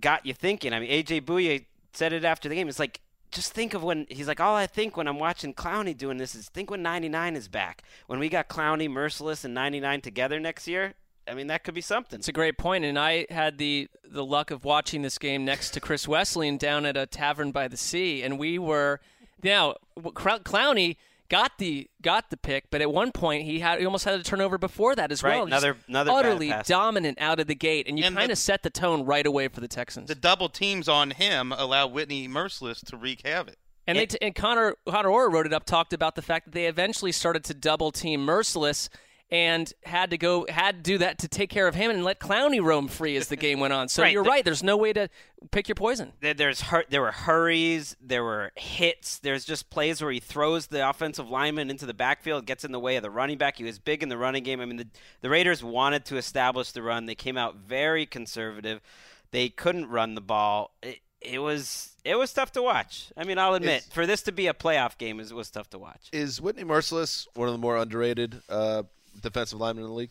[0.00, 0.72] got you thinking.
[0.72, 2.68] I mean, AJ Bouye said it after the game.
[2.68, 3.00] It's like
[3.30, 6.34] just think of when he's like, all I think when I'm watching Clowney doing this
[6.34, 7.82] is think when 99 is back.
[8.06, 10.94] When we got Clowney, Mercilus, and 99 together next year.
[11.28, 12.18] I mean, that could be something.
[12.18, 15.70] It's a great point, and I had the the luck of watching this game next
[15.70, 19.00] to Chris Wesseling down at a tavern by the sea, and we were
[19.42, 20.96] now Clowney
[21.28, 24.22] got the got the pick, but at one point he had he almost had a
[24.22, 25.46] turnover before that as Right, well.
[25.46, 26.66] Just another- another bad utterly pass.
[26.68, 29.60] dominant out of the gate, and you kind of set the tone right away for
[29.60, 30.08] the Texans.
[30.08, 33.56] The double teams on him allow Whitney Mercilus to wreak havoc.
[33.86, 36.52] And they t- and Connor Connor Orr wrote it up, talked about the fact that
[36.52, 38.88] they eventually started to double team Mercilus
[39.32, 42.20] and had to go had to do that to take care of him and let
[42.20, 43.88] Clowney roam free as the game went on.
[43.88, 44.44] So Right, you're the- right.
[44.44, 45.08] There's no way to
[45.50, 46.12] pick your poison.
[46.20, 49.18] There- There's hur- there were hurries, there were hits.
[49.18, 52.78] There's just plays where he throws the offensive lineman into the backfield, gets in the
[52.78, 53.56] way of the running back.
[53.56, 54.60] He was big in the running game.
[54.60, 54.86] I mean, the,
[55.22, 57.06] the Raiders wanted to establish the run.
[57.06, 58.82] They came out very conservative.
[59.30, 60.76] They couldn't run the ball.
[60.82, 63.12] It, it was it was tough to watch.
[63.16, 65.70] I mean, I'll admit, It's- for this to be a playoff game, it was tough
[65.70, 66.08] to watch.
[66.12, 68.82] Is Whitney Mercilus one of the more underrated uh,
[69.20, 70.10] defensive lineman in the league?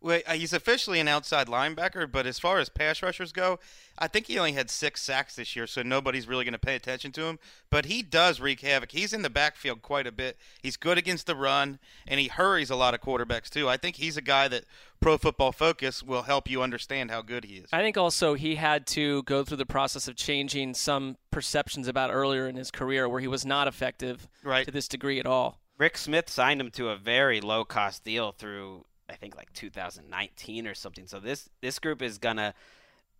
[0.00, 3.58] Well, uh, he's officially an outside linebacker, but as far as pass rushers go,
[3.98, 6.74] I think he only had six sacks this year, so nobody's really going to pay
[6.76, 7.38] attention to him.
[7.70, 8.92] But he does wreak havoc.
[8.92, 10.36] He's in the backfield quite a bit.
[10.62, 13.66] He's good against the run, and he hurries a lot of quarterbacks too.
[13.66, 14.64] I think he's a guy that
[15.00, 17.70] Pro Football Focus will help you understand how good he is.
[17.72, 22.10] I think also he had to go through the process of changing some perceptions about
[22.12, 24.66] earlier in his career where he was not effective Right.
[24.66, 25.60] to this degree at all.
[25.78, 30.66] Rick Smith signed him to a very low cost deal through I think like 2019
[30.66, 31.06] or something.
[31.06, 32.54] So this this group is gonna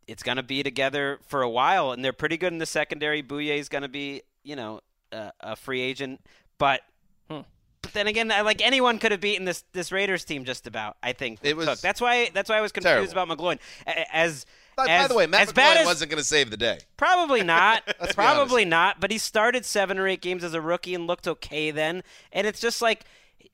[0.07, 3.23] it's gonna be together for a while, and they're pretty good in the secondary.
[3.23, 4.81] Bouye is gonna be you know
[5.12, 6.21] a, a free agent,
[6.59, 6.81] but.
[7.31, 7.40] Hmm.
[7.83, 10.97] But then again, I- like anyone could have beaten this this Raiders team just about.
[11.03, 11.79] I think It was Cook.
[11.81, 13.35] That's why that's why I was confused terrible.
[13.35, 13.59] about McGloin.
[14.12, 16.79] As By, by the way, Matt as bad as, wasn't going to save the day.
[16.97, 17.83] Probably not.
[18.01, 19.01] Let's Probably not.
[19.01, 22.03] But he started seven or eight games as a rookie and looked okay then.
[22.33, 23.05] And it's just like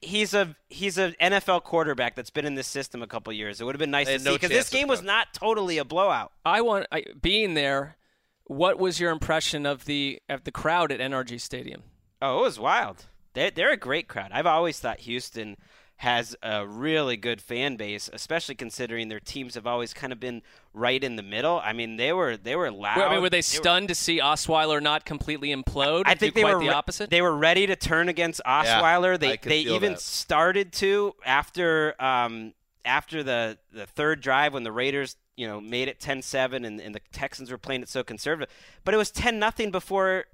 [0.01, 3.61] he's a he's an NFL quarterback that's been in this system a couple years.
[3.61, 5.79] It would have been nice to had see no because this game was not totally
[5.79, 6.33] a blowout.
[6.45, 7.97] I want I, being there.
[8.45, 11.83] What was your impression of the of the crowd at NRG Stadium?
[12.21, 13.07] Oh, it was wild.
[13.33, 14.31] They're, they're a great crowd.
[14.33, 15.57] I've always thought Houston
[16.01, 20.41] has a really good fan base, especially considering their teams have always kind of been
[20.73, 21.61] right in the middle.
[21.63, 22.97] I mean, they were they were loud.
[22.97, 26.05] Well, I mean, were they were- stunned to see Osweiler not completely implode?
[26.07, 27.11] I think they quite were the opposite.
[27.11, 29.13] They were ready to turn against Osweiler.
[29.13, 30.01] I they could they feel even that.
[30.01, 32.55] started to after um,
[32.87, 36.95] after the the third drive when the Raiders you know made it 10-7 and, and
[36.95, 38.49] the Texans were playing it so conservative.
[38.85, 40.25] But it was 10 nothing before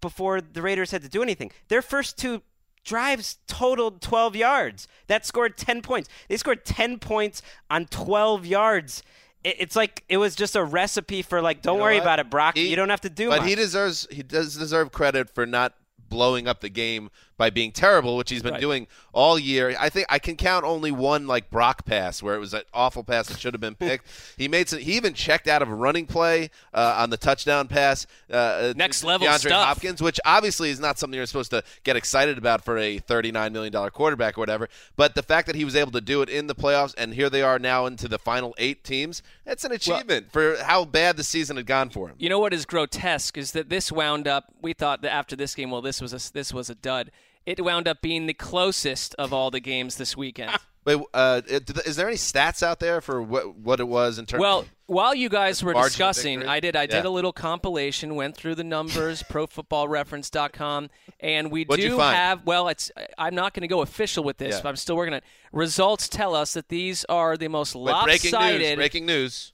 [0.00, 1.52] before the Raiders had to do anything.
[1.68, 2.40] Their first two
[2.84, 4.88] drives totaled 12 yards.
[5.06, 6.08] That scored 10 points.
[6.28, 9.02] They scored 10 points on 12 yards.
[9.44, 12.02] It, it's like it was just a recipe for like, don't You know worry what?
[12.02, 12.56] about it, Brock.
[12.56, 13.30] He- you don't have to do it.
[13.30, 13.48] But much.
[13.50, 15.74] he deserves he does deserve credit for not
[16.08, 17.10] blowing up the game
[17.42, 18.60] by being terrible, which he's been Right.
[18.60, 19.74] doing all year.
[19.76, 23.02] I think I can count only one like Brock pass where it was an awful
[23.02, 24.06] pass that should have been picked.
[24.38, 27.66] he made some, he even checked out of a running play uh, on the touchdown
[27.66, 28.06] pass.
[28.30, 29.66] Uh, Next to level DeAndre stuff.
[29.66, 33.52] Hopkins, which obviously is not something you're supposed to get excited about for a 39
[33.52, 34.68] million dollar quarterback or whatever.
[34.94, 37.28] But the fact that he was able to do it in the playoffs and here
[37.28, 41.24] they are now into the final eight teams, that's an achievement for how bad the
[41.24, 42.14] season had gone for him.
[42.20, 44.44] You know what is grotesque is that this wound up.
[44.62, 47.10] We thought that after this game, well, this was a this was a dud.
[47.44, 50.52] It wound up being the closest of all the games this weekend.
[50.84, 54.40] Wait, uh, is there any stats out there for what what it was in terms?
[54.40, 56.44] Well, of, while you guys were discussing.
[56.48, 56.74] I did.
[56.74, 57.08] I did Yeah.
[57.08, 62.44] a little compilation, went through the numbers, ProFootballReference.com, and we What'd do have.
[62.44, 62.90] Well, it's.
[63.16, 64.60] I'm not going to go official with this, Yeah.
[64.62, 65.24] but I'm still working on it.
[65.52, 68.32] Results tell us that these are the most wait, breaking news!
[68.32, 69.52] lopsided, Breaking news!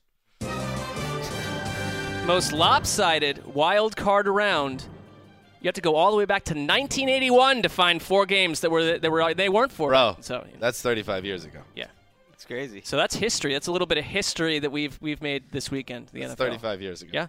[2.26, 4.84] most lopsided wild card around.
[5.60, 8.70] You have to go all the way back to 1981 to find four games that
[8.70, 9.90] were that were they weren't for.
[9.90, 10.16] Bro.
[10.20, 11.60] So you know, that's 35 years ago.
[11.74, 11.86] yeah.
[12.32, 12.80] it's crazy.
[12.84, 13.52] So that's history.
[13.52, 16.08] That's a little bit of history that we've we've made this weekend.
[16.12, 16.38] The That's NFL.
[16.38, 17.10] 35 years ago.
[17.12, 17.26] Yeah.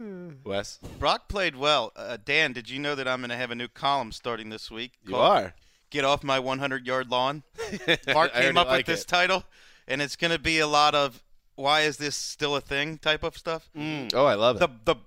[0.44, 1.92] Wes, Brock played well.
[1.96, 4.70] Uh, Dan, did you know that I'm going to have a new column starting this
[4.70, 4.92] week?
[5.04, 5.54] you are.
[5.90, 7.42] Get off my 100 yard lawn.
[8.14, 9.42] Mark came up like with this title,
[9.88, 11.24] and it's going to be a lot of
[11.56, 13.68] why is this still a thing type of stuff.
[13.74, 14.58] Oh, I love it.
[14.60, 15.00] The the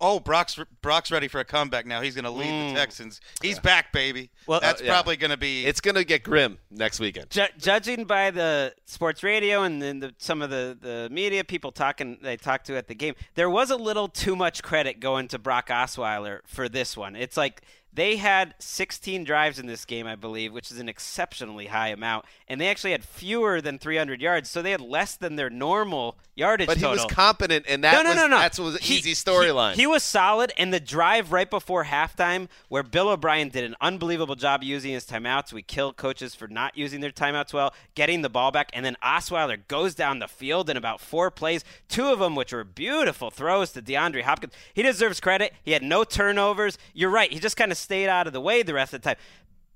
[0.00, 2.00] oh Brock's Brock's ready for a comeback now.
[2.00, 3.20] He's going to lead the Texans.
[3.42, 4.30] He's back, baby.
[4.46, 4.92] Well, that's uh, yeah.
[4.92, 5.66] probably going to be.
[5.66, 7.30] it's gonna get grim next weekend.
[7.30, 11.72] Ju- judging by the sports radio and then the, some of the, the media people
[11.72, 15.28] talking they talked to at the game, there was a little too much credit going
[15.28, 17.16] to Brock Osweiler for this one.
[17.16, 17.62] It's like
[17.94, 22.24] they had 16 drives in this game, I believe, which is an exceptionally high amount,
[22.48, 26.16] and they actually had fewer than 300 yards, so they had less than their normal
[26.34, 27.04] yardage But he total.
[27.04, 28.38] was competent, and that no, no, was no, no.
[28.38, 29.74] that's was an He- easy he- storyline.
[29.74, 34.34] He, was solid, and the drive right before halftime, where Bill O'Brien did an unbelievable
[34.34, 35.52] job using his timeouts.
[35.52, 38.96] We kill coaches for not using their timeouts well, getting the ball back, and then
[39.04, 43.30] Osweiler goes down the field in about four plays, two of them which were beautiful
[43.30, 44.52] throws to DeAndre Hopkins.
[44.72, 45.52] He deserves credit.
[45.62, 46.76] He had no turnovers.
[46.92, 47.32] You're right.
[47.32, 49.16] He just kind of stayed out of the way the rest of the time.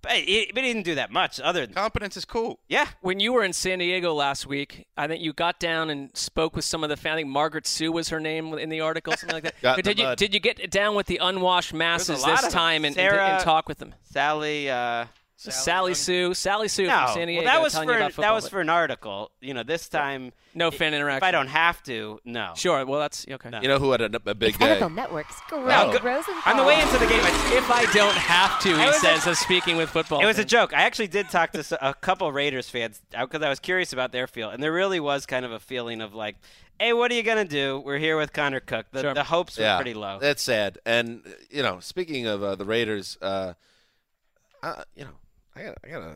[0.00, 2.60] But he, but he didn't do that much other than Competence is cool.
[2.68, 2.86] yeah.
[3.00, 6.54] When you were in San Diego last week, I think you got down and spoke
[6.54, 7.14] with some of the fans.
[7.14, 9.54] I think Margaret Sue was her name in the article, something like that.
[9.60, 10.18] Got But in did the you mud.
[10.18, 13.78] did you get down with the unwashed masses this time and, and, and talk with
[13.78, 13.92] them?
[14.04, 14.70] Sally.
[14.70, 15.06] Uh,
[15.40, 17.44] Sally, Sue, Sally Sue no, from San Diego.
[17.44, 19.30] well, that was telling for you about that was for an article.
[19.40, 21.18] You know, this time no fan interaction.
[21.18, 22.54] if I don't have to, no.
[22.56, 22.84] Sure.
[22.84, 23.50] Well, that's okay.
[23.62, 24.80] you know who had a, a big It's day?
[24.80, 25.92] NFL Network's Greg No.
[26.02, 26.42] Rosenthal.
[26.44, 29.00] On the way into the game, I, If I don't have to, he was a-
[29.00, 30.20] says, of speaking with football.
[30.20, 30.72] it was a joke.
[30.74, 34.26] I actually did talk to a couple Raiders fans because I was curious about their
[34.26, 36.34] feel, and there really was kind of a feeling of like,
[36.80, 37.78] "Hey, what are you gonna do?
[37.78, 39.14] We're here with Connor Cook." The, Sure.
[39.14, 40.18] the hopes were yeah, pretty low.
[40.20, 40.78] That's sad.
[40.84, 43.52] And uh, you know, speaking of uh, the Raiders, uh,
[44.64, 45.10] uh, you know,
[45.58, 46.14] I got I got a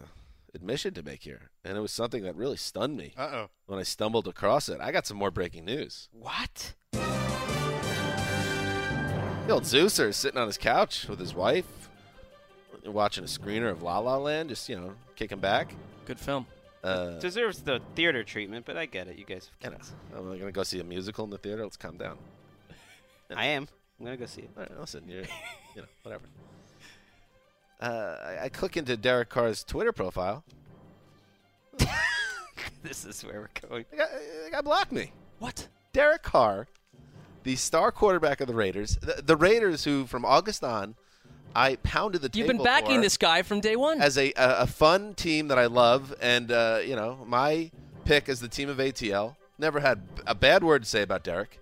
[0.55, 3.51] admission to make here, and it was something that really stunned me Uh oh.
[3.67, 4.81] when I stumbled across it.
[4.81, 6.09] I got some more breaking news.
[6.13, 6.75] what?
[6.93, 7.01] The
[9.55, 11.67] old Zeuser is sitting on his couch with his wife,
[12.85, 15.73] watching a screener of La La Land, just you know, kicking back.
[16.07, 16.47] Good film.
[16.85, 19.19] Uh, Deserves the theater treatment, but I get it.
[19.19, 19.77] You guys, you know,
[20.17, 21.63] I'm gonna go see a musical in the theater.
[21.65, 22.19] Let's calm down.
[23.35, 23.67] I am.
[23.99, 24.51] I'm gonna go see it.
[24.57, 25.23] All right, listen, you're,
[25.75, 26.25] you know, whatever.
[27.83, 30.45] Uh, I, I click into Derek Carr's Twitter profile.
[32.85, 33.85] this is where we're going.
[33.91, 34.07] The guy,
[34.45, 35.11] the guy blocked me.
[35.41, 35.67] What?
[35.93, 36.69] Derek Carr,
[37.43, 40.95] the star quarterback of the Raiders, the, the Raiders who from August on,
[41.57, 44.01] I pounded the You've table been backing this guy from day one.
[44.01, 47.71] as a, a a fun team that I love, and uh, you know my
[48.05, 49.37] pick as the team of ATL.
[49.59, 51.59] Never had a bad word to say about Derek.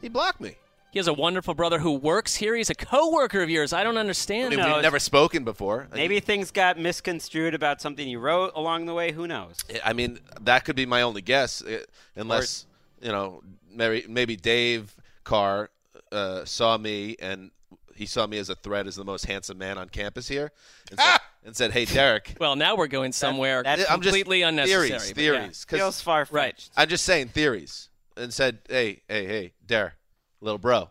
[0.00, 0.56] He blocked me.
[0.92, 2.54] He has a wonderful brother who works here.
[2.56, 3.72] He's a co-worker of yours.
[3.72, 4.42] I don't understand.
[4.42, 4.68] I understand.
[4.68, 5.88] mean, we've never spoken before.
[5.92, 9.12] Maybe things got misconstrued about something you wrote along the way.
[9.12, 9.56] Who knows?
[9.84, 11.84] I mean, that could be my only guess, uh,
[12.16, 12.66] unless
[13.00, 15.70] you know, maybe maybe Dave Carr
[16.12, 17.50] uh, saw me and
[17.94, 20.50] he saw me as a threat as the most handsome man on campus here,
[20.90, 24.42] and said, and said "Hey, Derek." Well, now we're going somewhere that- I'm just completely
[24.42, 24.88] unnecessary.
[24.88, 25.64] Theories, but theories.
[25.66, 26.68] 'cause Feels far Right.
[26.76, 29.92] I'm just saying theories, and said, "Hey, hey, hey, Derek,
[30.40, 30.90] little bro,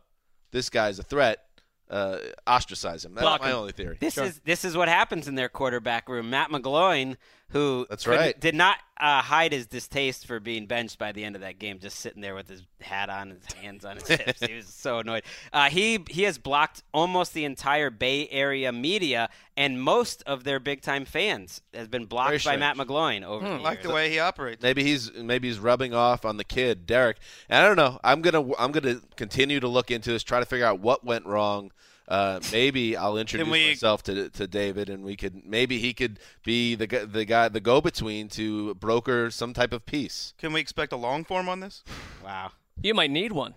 [0.51, 1.45] this guy's a threat.
[1.89, 3.97] Uh, ostracize him." That's Block my only theory.
[3.99, 6.29] This is this is what happens in their quarterback room.
[6.29, 7.17] Matt McGloin,
[7.49, 8.39] who That's right.
[8.39, 11.79] did not uh, hide his distaste for being benched by the end of that game,
[11.79, 14.41] just sitting there with his hat on, his hands on his hips.
[14.45, 15.23] he was so annoyed.
[15.53, 20.59] Uh, he he has blocked almost the entire Bay Area media and most of their
[20.59, 22.57] big time fans has been blocked by.
[22.57, 23.87] Matt McGloin over I the like years.
[23.87, 24.61] the way he operates.
[24.61, 27.17] Maybe he's maybe he's rubbing off on the kid Derek.
[27.49, 27.99] And I don't know.
[28.03, 31.25] I'm gonna I'm gonna continue to look into this, try to figure out what went
[31.25, 31.71] wrong.
[32.09, 36.19] Uh, maybe I'll introduce we- myself to to David, and we could maybe he could
[36.43, 40.33] be the the guy the go between to broker some type of peace.
[40.39, 41.83] Can we expect a long form on this?
[42.23, 42.51] Wow.
[42.81, 43.55] You might need one.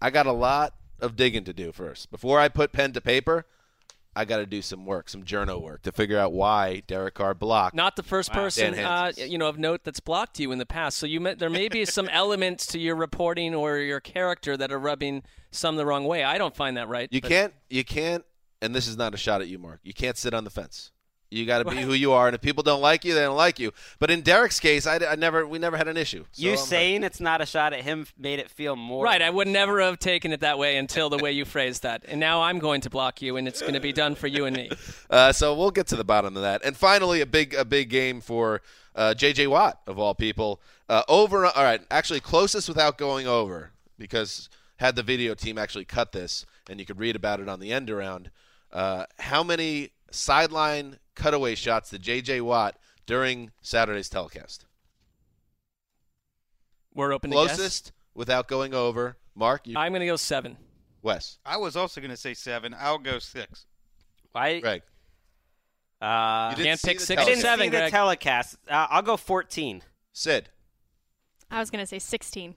[0.00, 3.44] I got a lot of digging to do first before I put pen to paper.
[4.16, 7.34] I got to do some work, some journo work to figure out why Derek Carr
[7.34, 7.76] blocked.
[7.76, 10.98] Not the first person, uh, you know, of note that's blocked you in the past.
[10.98, 14.72] So you may, there may be some elements to your reporting or your character that
[14.72, 16.24] are rubbing some the wrong way.
[16.24, 17.08] I don't find that right.
[17.12, 18.24] You but- can't, you can't,
[18.60, 19.80] and this is not a shot at you, Mark.
[19.84, 20.90] You can't sit on the fence.
[21.30, 23.36] You got to be who you are, and if people don't like you, they don't
[23.36, 23.72] like you.
[23.98, 26.24] But in Derek's case, I, I never, we never had an issue.
[26.32, 29.20] So you I'm saying it's not a shot at him made it feel more Right,
[29.20, 32.04] I would never have taken it that way until the way you phrased that.
[32.08, 34.46] And now I'm going to block you, and it's going to be done for you
[34.46, 34.70] and me.
[35.10, 36.62] Uh, so we'll get to the bottom of that.
[36.64, 38.60] And finally, a big, a big game for
[38.94, 39.46] uh, J.J.
[39.46, 40.60] Watt of all people.
[40.88, 45.84] Uh, over, all right, actually closest without going over because had the video team actually
[45.84, 48.30] cut this, and you could read about it on the end around.
[48.72, 52.40] Uh, how many sideline cutaway shots to J.J.
[52.42, 54.64] Watt during Saturday's telecast?
[56.94, 57.56] We're open to guess.
[57.56, 59.16] Closest without going over.
[59.34, 60.56] Mark, you, I'm going to go seven.
[61.02, 62.74] Wes, I was also going to say seven.
[62.78, 63.66] I'll go six.
[64.34, 64.82] I, Greg.
[66.00, 67.58] uh, You didn't Can't pick six I or didn't telecast.
[67.60, 68.56] seven, see the telecast.
[68.68, 69.82] Uh, I'll go 14.
[70.12, 70.48] Sid.
[71.50, 72.54] I was going to say 16.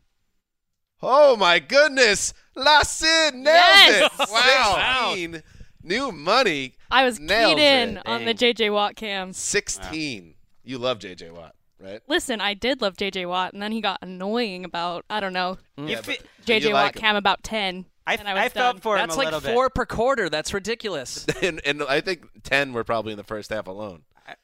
[1.03, 2.31] Oh my goodness!
[2.55, 4.11] La Sid nails Yes!
[4.19, 4.29] it.
[4.31, 5.13] Wow.
[5.15, 5.43] 16.
[5.83, 6.75] New money.
[6.89, 8.03] I was Nails keyed in it.
[8.05, 9.33] on the JJ Watt cam.
[9.33, 10.35] 16.
[10.63, 12.01] You love JJ Watt, right?
[12.07, 15.57] Listen, I did love JJ Watt, and then he got annoying about, I don't know,
[15.77, 15.89] mm.
[15.89, 17.85] You fe- JJ you Watt like cam about 10.
[18.07, 18.81] I, and I, was I felt done.
[18.81, 19.75] for That's him a like little four bit.
[19.75, 20.29] per quarter.
[20.29, 21.25] That's ridiculous.
[21.41, 24.03] And, and I think 10 were probably in the first half alone.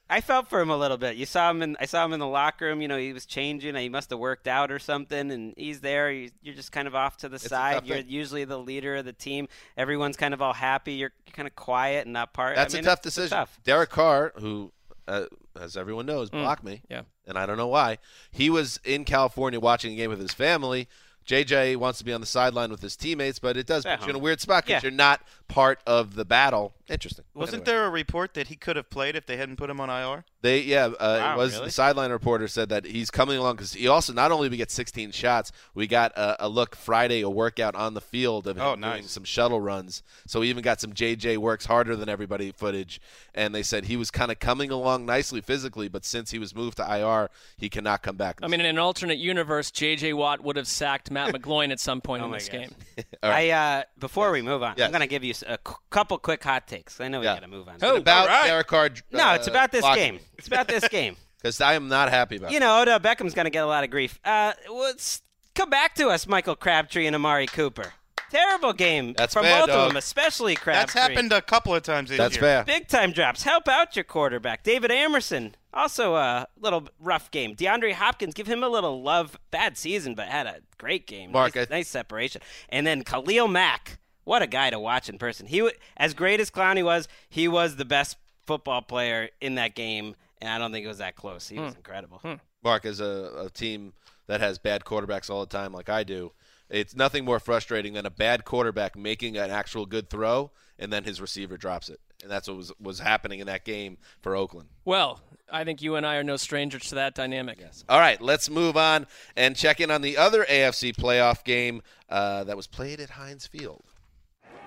[0.09, 1.15] I, I felt for him a little bit.
[1.15, 1.77] You saw him in.
[1.79, 2.81] I saw him in the locker room.
[2.81, 3.75] You know, he was changing.
[3.75, 6.11] He must have worked out or something, and he's there.
[6.11, 7.85] You- You're just kind of off to the a side.
[7.85, 8.05] You're thing.
[8.09, 9.47] usually the leader of the team.
[9.77, 10.93] Everyone's kind of all happy.
[10.93, 12.55] You're, you're kind of quiet and not part.
[12.55, 13.37] That's I mean, a tough it's decision.
[13.37, 13.59] Tough.
[13.63, 14.71] Derek Carr, who,
[15.07, 15.25] uh,
[15.59, 16.81] as everyone knows, blocked me.
[16.89, 17.01] Yeah.
[17.25, 17.97] And I don't know why.
[18.31, 20.87] He was in California watching a game with his family.
[21.27, 24.05] JJ wants to be on the sideline with his teammates, but it does At put
[24.05, 24.23] you in a uh-huh.
[24.23, 24.89] weird spot because Yeah.
[24.89, 26.73] you're not part of the battle.
[26.87, 27.25] Interesting.
[27.33, 27.65] Wasn't Anyway.
[27.65, 30.23] there a report that he could have played if they hadn't put him on IR?
[30.41, 31.65] They yeah, uh, Wow, it was really?
[31.65, 34.69] the sideline reporter said that he's coming along because he also not only we get
[34.69, 38.61] 16 shots, we got a, a look Friday a workout on the field of him
[38.63, 39.09] Oh, doing nice.
[39.09, 40.03] some shuttle runs.
[40.27, 43.01] So we even got some JJ works harder than everybody footage,
[43.33, 46.53] and they said he was kind of coming along nicely physically, but since he was
[46.53, 48.39] moved to IR, he cannot come back.
[48.43, 50.13] I mean, in an alternate universe, J.J.
[50.13, 52.59] Watt would have sacked Matt McGloin at some point Oh in this gosh.
[52.61, 52.69] game.
[53.23, 53.51] All right.
[53.51, 54.85] I uh, before we move on, Yes.
[54.85, 57.01] I'm going to give you s- a cu- couple quick hot takes.
[57.01, 57.33] I know we Yeah.
[57.35, 57.77] got to move on.
[57.81, 58.47] Oh, about all right.
[58.47, 58.89] Derek Carr.
[59.11, 60.19] no, it's about this game.
[60.37, 61.15] It's about this game.
[61.37, 62.51] because I am not happy about.
[62.51, 62.59] You it.
[62.59, 64.19] You know, Odell Beckham's going to get a lot of grief.
[64.25, 65.21] Uh, let's
[65.55, 67.93] come back to us, Michael Crabtree and Amari Cooper.
[68.29, 69.79] Terrible game That's from fair, both dog.
[69.79, 70.79] of them, especially Crabtree.
[70.81, 72.41] That's happened a couple of times this That's year.
[72.41, 72.63] fair.
[72.65, 73.43] Big time drops.
[73.43, 75.55] Help out your quarterback, David Amerson.
[75.73, 77.55] Also a little rough game.
[77.55, 79.39] DeAndre Hopkins, give him a little love.
[79.49, 81.31] Bad season, but had a great game.
[81.31, 82.41] Mark, nice, I- nice separation.
[82.67, 83.97] And then Khalil Mack.
[84.25, 85.47] What a guy to watch in person.
[85.47, 89.73] He, wa- as great as Clowney was, he was the best football player in that
[89.73, 91.47] game, and I don't think it was that close.
[91.47, 92.21] He was incredible.
[92.63, 93.93] Mark, as a, a team
[94.27, 96.31] that has bad quarterbacks all the time, like I do,
[96.69, 101.03] it's nothing more frustrating than a bad quarterback making an actual good throw and then
[101.03, 101.99] his receiver drops it.
[102.21, 104.69] And that's what was was happening in that game for Oakland.
[104.85, 105.21] Well,
[105.51, 107.59] I think you and I are no strangers to that dynamic.
[107.61, 107.83] Yes.
[107.87, 112.43] All right, let's move on and check in on the other AFC playoff game uh,
[112.45, 113.83] that was played at Heinz Field.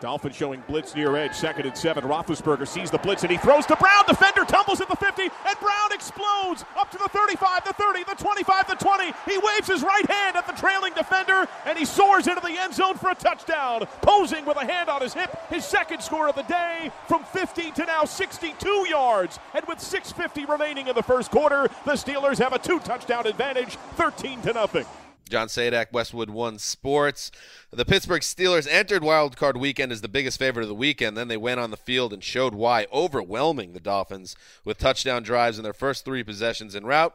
[0.01, 2.05] Dolphins showing blitz near edge, second and seven.
[2.05, 4.05] Roethlisberger sees the blitz and he throws to Brown.
[4.09, 8.15] Defender tumbles at the 50, and Brown explodes up to the 35, the 30, the
[8.15, 9.13] 25, the 20.
[9.27, 12.75] He waves his right hand at the trailing defender, and he soars into the end
[12.75, 13.87] zone for a touchdown.
[14.01, 17.71] Posing with a hand on his hip, his second score of the day from 50
[17.73, 19.39] to now 62 yards.
[19.55, 24.41] And with 6:50 remaining in the first quarter, the Steelers have a two-touchdown advantage, 13
[24.43, 24.87] to nothing.
[25.31, 27.31] John Sadak, Westwood One Sports.
[27.71, 31.17] The Pittsburgh Steelers entered Wild Card Weekend as the biggest favorite of the weekend.
[31.17, 35.57] Then they went on the field and showed why, overwhelming the Dolphins with touchdown drives
[35.59, 37.15] in their first three possessions en route.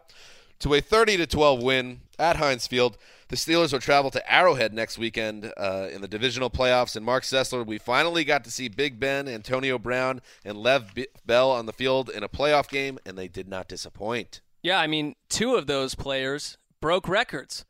[0.59, 2.97] to a 30 to 12 win at Heinz Field.
[3.27, 6.95] The Steelers will travel to Arrowhead next weekend uh, in the divisional playoffs.
[6.95, 11.51] And Marc Sessler, we finally got to see Big Ben, Antonio Brown, and Le'Veon Bell
[11.51, 14.39] on the field in a playoff game, and they did not disappoint.
[14.61, 17.65] Yeah, I mean, two of those players broke records.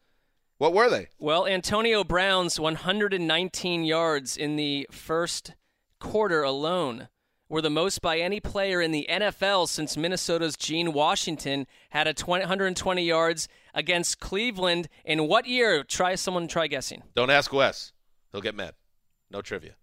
[0.58, 1.08] What were they?
[1.20, 5.54] Well, Antonio Brown's 119 yards in the first
[6.00, 7.10] quarter alone
[7.50, 12.14] were the most by any player in the NFL since Minnesota's Gene Washington had a
[12.14, 15.84] 20, 120 yards against Cleveland in what year?
[15.84, 17.04] Try someone try guessing.
[17.16, 17.92] Don't ask Wes.
[18.32, 18.74] He'll get mad.
[19.30, 19.76] No trivia.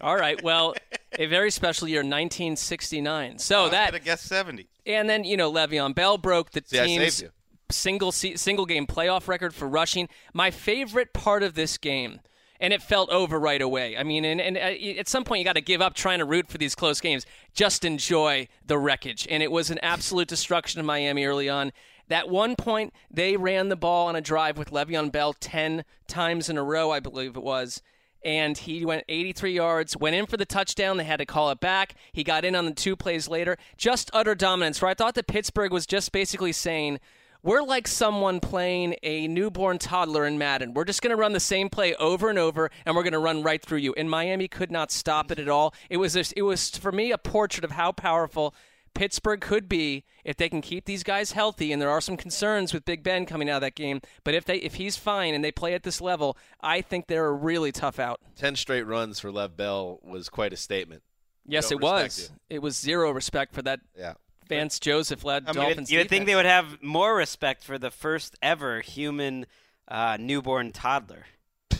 [0.00, 0.40] All right.
[0.50, 0.74] Well,
[1.18, 3.38] a very special year, 1969.
[3.38, 4.68] So I that have guessed 70.
[4.86, 7.30] and then you know Le'Veon Bell broke the See, I team's saved you.
[7.72, 10.08] Single single game playoff record for rushing.
[10.32, 12.20] My favorite part of this game,
[12.58, 13.96] and it felt over right away.
[13.96, 16.24] I mean, and, and uh, at some point you got to give up trying to
[16.24, 17.26] root for these close games.
[17.54, 21.72] Just enjoy the wreckage, and it was an absolute destruction of Miami early on.
[22.08, 26.48] That one point they ran the ball on a drive with Le'Veon Bell ten times
[26.48, 27.82] in a row, I believe it was
[28.22, 30.96] and he went 83 yards, went in for the touchdown.
[30.96, 31.94] They had to call it back.
[32.12, 33.56] He got in on the two plays later.
[33.76, 37.00] Just utter dominance, where I thought that Pittsburgh was just basically saying,
[37.42, 40.74] we're like someone playing a newborn toddler in Madden.
[40.74, 43.18] We're just going to run the same play over and over, and we're going to
[43.18, 43.94] run right through you.
[43.96, 45.74] And Miami could not stop it at all.
[45.88, 48.54] It was, a, it was for me, a portrait of how powerful
[48.94, 52.74] Pittsburgh could be if they can keep these guys healthy, and there are some concerns
[52.74, 54.00] with Big Ben coming out of that game.
[54.24, 57.26] But if they if he's fine and they play at this level, I think they're
[57.26, 58.20] a really tough out.
[58.36, 61.02] Ten straight runs for Le'Veon Bell was quite a statement.
[61.46, 62.02] Yes, it was.
[62.02, 64.14] respect It was zero respect for that Yeah.
[64.50, 65.90] Vance Joseph led I mean, Dolphins.
[65.90, 69.46] you would think they would have more respect for the first ever human
[69.88, 71.26] uh, newborn toddler.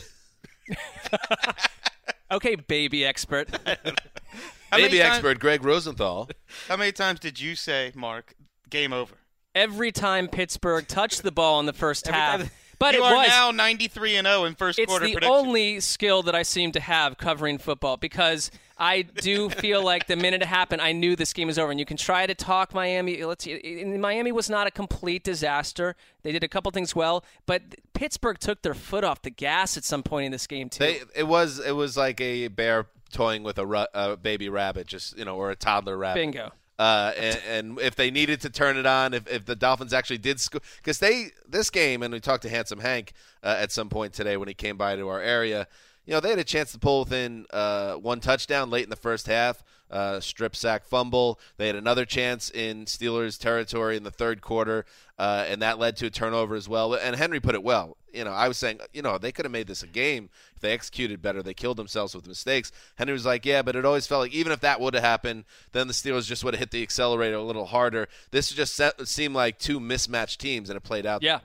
[2.31, 3.49] Okay, baby expert.
[4.71, 6.29] Baby times- expert Greg Rosenthal.
[6.69, 8.35] How many times did you say, Mark,
[8.69, 9.15] game over?
[9.53, 12.49] Every time Pittsburgh touched the ball in the first Every half, time-
[12.81, 15.33] but you it are was now 93 and 0 in first it's quarter the prediction.
[15.35, 20.15] only skill that I seem to have covering football because I do feel like the
[20.15, 21.71] minute it happened, I knew this game was over.
[21.71, 23.23] And you can try to talk Miami.
[23.23, 23.45] Let's.
[23.45, 25.95] and Miami was not a complete disaster.
[26.23, 27.61] They did a couple things well, but
[27.93, 30.79] Pittsburgh took their foot off the gas at some point in this game too.
[30.79, 34.87] They, it was it was like a bear toying with a, ru- a baby rabbit,
[34.87, 36.19] just you know, or a toddler rabbit.
[36.19, 36.51] Bingo.
[36.81, 40.17] Uh, and, and if they needed to turn it on, if, if the Dolphins actually
[40.17, 43.13] did score, because they this game, and we talked to Handsome Hank
[43.43, 45.67] uh, at some point today when he came by to our area,
[46.07, 48.95] you know, they had a chance to pull within uh, one touchdown late in the
[48.95, 51.39] first half, uh, strip sack fumble.
[51.57, 54.85] They had another chance in Steelers territory in the third quarter,
[55.19, 56.93] uh, and that led to a turnover as well.
[56.95, 57.97] And Henry put it well.
[58.13, 60.61] You know, I was saying, you know, they could have made this a game if
[60.61, 61.41] they executed better.
[61.43, 62.71] They killed themselves with mistakes.
[62.95, 65.45] Henry was like, yeah, but it always felt like even if that would have happened,
[65.71, 68.07] then the Steelers just would have hit the accelerator a little harder.
[68.31, 71.21] This just set, seemed like two mismatched teams, and it played out.
[71.23, 71.39] yeah.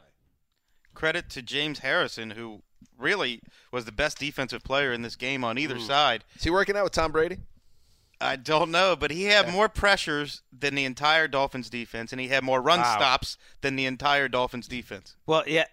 [0.94, 2.62] Credit to James Harrison, who
[2.98, 5.62] really was the best defensive player in this game on Hmm.
[5.64, 6.24] either side.
[6.36, 7.38] Is he working out with Tom Brady?
[8.20, 12.28] I don't know, but he had more pressures than the entire Dolphins defense, and he
[12.28, 12.96] had more run Wow.
[12.96, 15.16] stops than the entire Dolphins defense.
[15.26, 15.64] Well, yeah.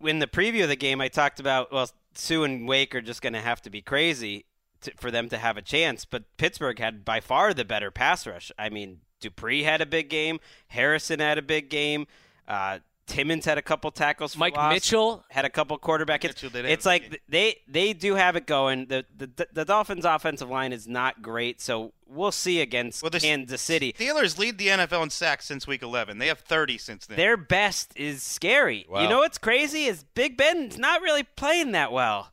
[0.00, 3.22] In the preview of the game, I talked about well, Suh and Wake are just
[3.22, 4.44] going to have to be crazy
[4.82, 6.04] to, for them to have a chance.
[6.04, 8.52] But Pittsburgh had by far the better pass rush.
[8.58, 10.38] I mean, Dupree had a big game.
[10.68, 12.06] Harrison had a big game.
[12.46, 12.78] Uh,
[13.08, 14.34] Timmons had a couple tackles.
[14.34, 16.40] For Mike loss, Mitchell had a couple quarterback hits.
[16.42, 17.18] Mitchell It's like game.
[17.28, 18.86] they they do have it going.
[18.86, 23.20] The, the the Dolphins' offensive line is not great, so we'll see against Well, the
[23.20, 23.94] Kansas City.
[23.98, 26.18] Steelers lead the NFL in sacks since Week 11.
[26.18, 27.16] They have 30 since then.
[27.16, 28.86] Their best is scary.
[28.88, 29.02] Wow.
[29.02, 32.32] You know what's crazy is Big Ben's not really playing that well.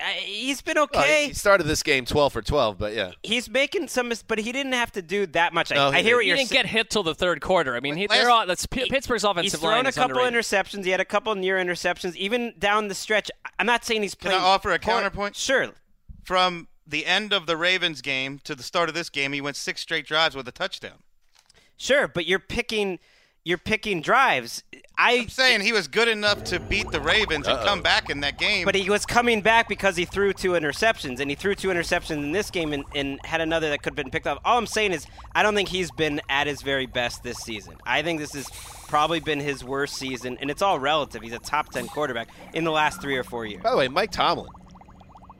[0.00, 1.28] Uh, He's been Well, okay.
[1.28, 3.12] he started this game 12 for 12, but yeah.
[3.22, 5.70] He's making some, mis- but he didn't have to do that much.
[5.70, 6.62] No, I, he I hear what He you're He didn't saying.
[6.64, 7.74] get hit till the third quarter.
[7.76, 9.94] I mean, he, Last- they're all, that's P- Pittsburgh's offensive He's line thrown a is
[9.94, 10.44] couple underrated.
[10.44, 10.84] interceptions.
[10.84, 13.30] He had a couple near interceptions, even down the stretch.
[13.58, 14.36] I'm not saying he's playing.
[14.38, 15.36] Can I offer a poor- counterpoint?
[15.36, 15.68] Sure.
[16.24, 19.56] From the end of the Ravens game to the start of this game, he went
[19.56, 20.98] six straight drives with a touchdown.
[21.76, 22.98] Sure, but you're picking
[23.46, 24.64] you're picking drives.
[24.98, 28.18] I I'm saying he was good enough to beat the Ravens and come back in
[28.22, 28.64] that game.
[28.64, 32.16] But he was coming back because he threw two interceptions, and he threw two interceptions
[32.16, 34.40] in this game and, and had another that could have been picked up.
[34.44, 37.76] All I'm saying is, I don't think he's been at his very best this season.
[37.84, 38.48] I think this has
[38.88, 41.22] probably been his worst season, and it's all relative.
[41.22, 43.62] He's a top 10 quarterback in the last three or four years.
[43.62, 44.50] By the way, Mike Tomlin.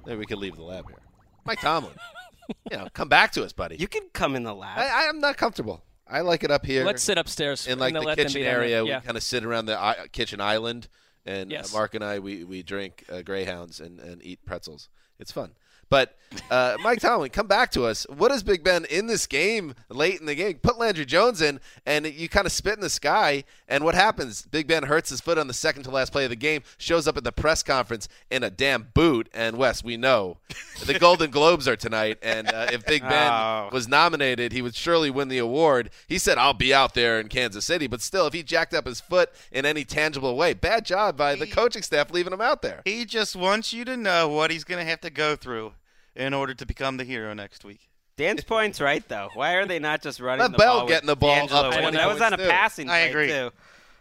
[0.06, 1.02] Maybe we could leave the lab here.
[1.44, 1.94] Mike Tomlin.
[2.70, 3.78] you know, come back to us, buddy.
[3.78, 4.78] You can come in the lab.
[4.78, 5.82] I, I'm not comfortable.
[6.08, 6.84] I like it up here.
[6.84, 8.60] Let's sit upstairs in like the kitchen be down there.
[8.60, 8.84] area.
[8.84, 8.98] Yeah.
[8.98, 10.88] We kind of sit around the i- kitchen island
[11.24, 11.72] and Yes.
[11.72, 14.88] Mark and I we we drink uh, Greyhounds and and eat pretzels.
[15.18, 15.52] It's fun.
[15.88, 16.16] But
[16.50, 18.06] uh, Mike Tomlin, come back to us.
[18.08, 20.54] What is Big Ben in this game late in the game?
[20.58, 23.44] Put Landry Jones in, and you kind of spit in the sky.
[23.68, 24.42] And what happens?
[24.42, 27.08] Big Ben hurts his foot on the second to last play of the game, shows
[27.08, 29.28] up at the press conference in a damn boot.
[29.34, 30.38] And Wes, we know
[30.84, 33.68] the Golden Globes are tonight, and uh, if Big Ben Oh.
[33.72, 35.90] was nominated, he would surely win the award.
[36.06, 38.86] He said, "I'll be out there in Kansas City," but still, if he jacked up
[38.86, 42.62] his foot in any tangible way, bad job by the coaching staff leaving him out
[42.62, 42.82] there.
[42.84, 45.72] He just wants you to know what he's going to have to go through
[46.14, 47.88] in order to become the hero next week.
[48.16, 49.28] Dan's point's right though.
[49.34, 50.84] Why are they not just running Let the Bell ball?
[50.86, 51.82] with getting the ball DeAngelo up Williams?
[51.82, 52.50] 20 That was on a points, too.
[52.50, 52.88] passing.
[52.88, 53.28] I play, agree.
[53.28, 53.50] Too.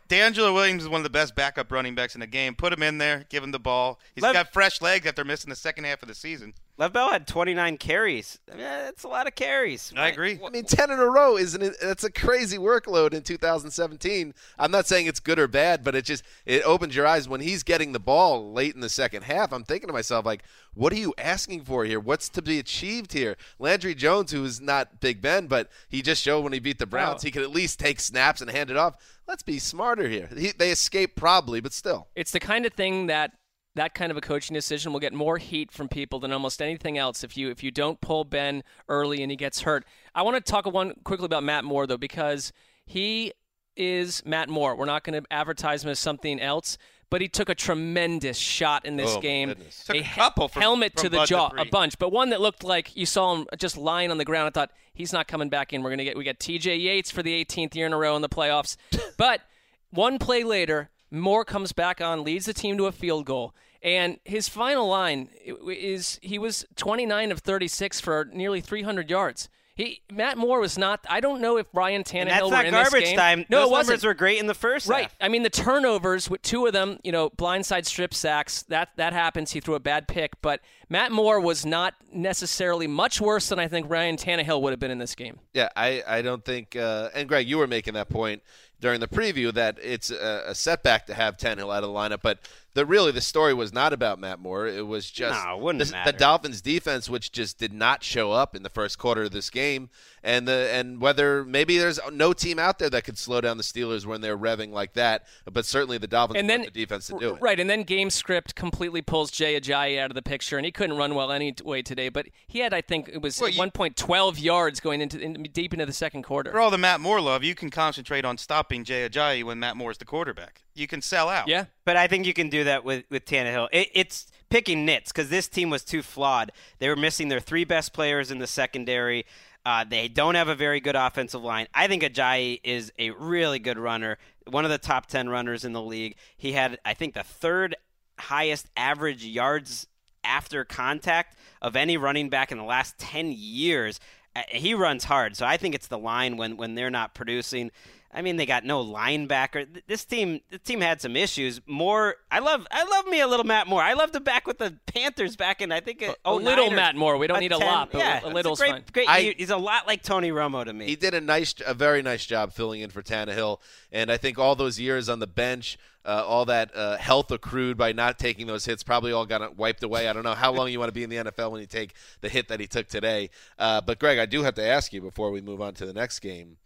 [0.09, 2.55] DeAngelo Williams is one of the best backup running backs in the game.
[2.55, 3.99] Put him in there, give him the ball.
[4.13, 6.53] He's Let- got fresh legs after missing the second half of the season.
[6.77, 8.39] Le'Veon Bell had 29 carries.
[8.51, 9.93] I mean, that's a lot of carries.
[9.95, 10.39] I agree.
[10.45, 11.75] I mean, ten in a row isn't it?
[11.81, 14.33] That's a crazy workload in 2017.
[14.59, 17.39] I'm not saying it's good or bad, but it just it opens your eyes when
[17.39, 19.53] he's getting the ball late in the second half.
[19.53, 21.99] I'm thinking to myself like, what are you asking for here?
[21.99, 23.37] What's to be achieved here?
[23.57, 26.85] Landry Jones, who is not Big Ben, but he just showed when he beat the
[26.85, 27.27] Browns, oh.
[27.27, 28.97] he could at least take snaps and hand it off.
[29.27, 30.29] Let's be smarter here.
[30.35, 32.07] He, they escaped probably, but still.
[32.15, 33.31] It's the kind of thing that
[33.75, 36.97] that kind of a coaching decision will get more heat from people than almost anything
[36.97, 39.85] else if you if you don't pull Ben early and he gets hurt.
[40.13, 42.53] I want to talk one quickly about Matt Moore though because
[42.85, 43.33] he
[43.75, 44.75] is Matt Moore.
[44.75, 46.77] We're not going to advertise him as something else,
[47.09, 49.53] but he took a tremendous shot in this Oh, game.
[49.89, 51.61] A couple from- helmet from to the jaw, Dupree.
[51.67, 54.47] a bunch, but one that looked like you saw him just lying on the ground.
[54.47, 55.83] I thought he's not coming back in.
[55.83, 56.77] We're gonna get we got T.J.
[56.77, 58.77] Yates for the 18th year in a row in the playoffs,
[59.17, 59.41] but
[59.89, 63.53] one play later, Moore comes back on, leads the team to a field goal.
[63.85, 65.29] And his final line
[65.67, 69.47] is he was 29 of 36 for nearly 300 yards.
[69.75, 71.05] He Matt Moore was not.
[71.09, 73.17] I don't know if Ryan Tannehill And that's were not in this garbage game.
[73.17, 73.45] time.
[73.49, 73.89] No, Those it wasn't.
[73.89, 75.03] numbers were great in the first Right.
[75.03, 75.15] half.
[75.21, 78.63] I mean, the turnovers with two of them, you know, blindside strip sacks.
[78.63, 79.51] That that happens.
[79.51, 83.67] He threw a bad pick, but Matt Moore was not necessarily much worse than I
[83.67, 85.39] think Ryan Tannehill would have been in this game.
[85.53, 86.75] Yeah, I, I don't think.
[86.75, 88.41] Uh, and Greg, you were making that point
[88.79, 92.21] during the preview that it's a, a setback to have Tannehill out of the lineup,
[92.21, 92.39] but
[92.75, 94.67] the really the story was not about Matt Moore.
[94.67, 98.33] It was just No, it wouldn't the, the Dolphins' defense, which just did not show
[98.33, 99.89] up in the first quarter of this game,
[100.21, 103.63] and the and whether maybe there's no team out there that could slow down the
[103.63, 107.17] Steelers when they're revving like that, but certainly the Dolphins And then the defense to
[107.17, 107.41] do it.
[107.41, 110.71] Right, and then game script completely pulls Jay Ajayi out of the picture, and he
[110.73, 112.09] couldn't run well anyway today.
[112.09, 115.43] But he had, I think, it was Well, one point 12 yards going into in,
[115.53, 116.51] deep into the second quarter.
[116.51, 119.77] For all the Matt Moore love, you can concentrate on stopping Jay Ajayi when Matt
[119.77, 120.61] Moore is the quarterback.
[120.73, 121.47] You can sell out.
[121.47, 123.69] Yeah, But I think you can do that with, with Tannehill.
[123.71, 126.51] It, it's picking nits because this team was too flawed.
[126.79, 129.25] They were missing their three best players in the secondary.
[129.65, 131.67] Uh, they don't have a very good offensive line.
[131.73, 135.73] I think Ajayi is a really good runner, one of the top 10 runners in
[135.73, 136.15] the league.
[136.37, 137.75] He had, I think, the third
[138.19, 139.87] highest average yards
[140.23, 143.99] after contact of any running back in the last 10 years.
[144.35, 147.71] Uh, He runs hard, so I think it's the line when, when they're not producing.
[148.15, 149.67] I mean, they got no linebacker.
[149.87, 151.59] This team, this team had some issues.
[151.67, 153.81] More, I love, I love me a little Matt Moore.
[153.81, 156.75] I love him back with the Panthers back in, I think, uh, A little or
[156.75, 157.17] Matt Moore.
[157.17, 158.83] We don't need a lot, but yeah, a it's little's great, fine.
[158.93, 159.09] Great.
[159.09, 160.85] I- he's a lot like Tony Romo to me.
[160.85, 163.59] He did a nice, a very nice job filling in for Tannehill,
[163.91, 167.77] and I think all those years on the bench, uh, all that uh, health accrued
[167.77, 170.07] by not taking those hits, probably all got wiped away.
[170.07, 171.93] I don't know how long you want to be in the NFL when you take
[172.21, 173.29] the hit that he took today.
[173.59, 175.93] Uh, but Greg, I do have to ask you before we move on to the
[175.93, 176.57] next game.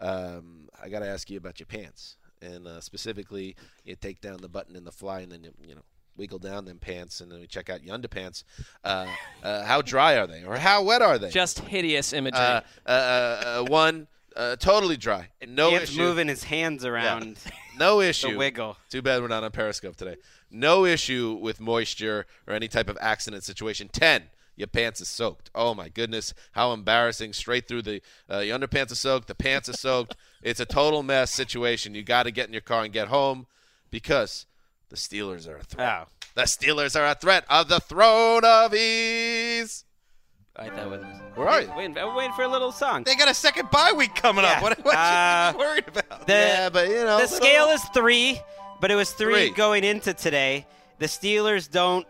[0.00, 4.36] Um, I got to ask you about your pants, and uh, specifically, you take down
[4.42, 5.82] the button in the fly, and then you, you know
[6.16, 8.44] wiggle down them pants, and then we check out your underpants.
[8.84, 9.06] Uh,
[9.42, 11.30] uh, how dry are they, or how wet are they?
[11.30, 12.38] just hideous imagery.
[12.38, 14.06] uh, uh, uh, one
[14.36, 16.00] uh, totally dry, no Dan's issue.
[16.00, 17.38] moving his hands around.
[17.76, 18.38] No issue.
[18.38, 18.76] wiggle.
[18.88, 20.14] Too bad we're not on Periscope today.
[20.48, 23.88] No issue with moisture or any type of accident situation.
[23.88, 24.22] Ten.
[24.56, 25.50] Your pants are soaked.
[25.54, 27.32] Oh my goodness, how embarrassing!
[27.32, 28.00] Straight through the
[28.30, 29.26] uh, your underpants are soaked.
[29.28, 30.16] The pants are soaked.
[30.42, 31.94] It's a total mess situation.
[31.94, 33.46] You got to get in your car and get home
[33.90, 34.44] because
[34.90, 35.88] the Steelers are a threat.
[36.06, 36.08] Oh.
[36.34, 39.84] The Steelers are a threat of the throne of ease.
[40.58, 41.02] All right, that was.
[41.34, 41.70] Where are you?
[41.74, 43.04] Waiting for a little song.
[43.04, 44.52] They got a second bye week coming Yeah.
[44.58, 44.62] up.
[44.62, 46.26] What, what Uh, you worried about?
[46.26, 48.38] The, yeah, but you know the little- scale is three,
[48.82, 49.50] but it was three, Three.
[49.56, 50.66] going into today.
[50.98, 52.06] The Steelers don't.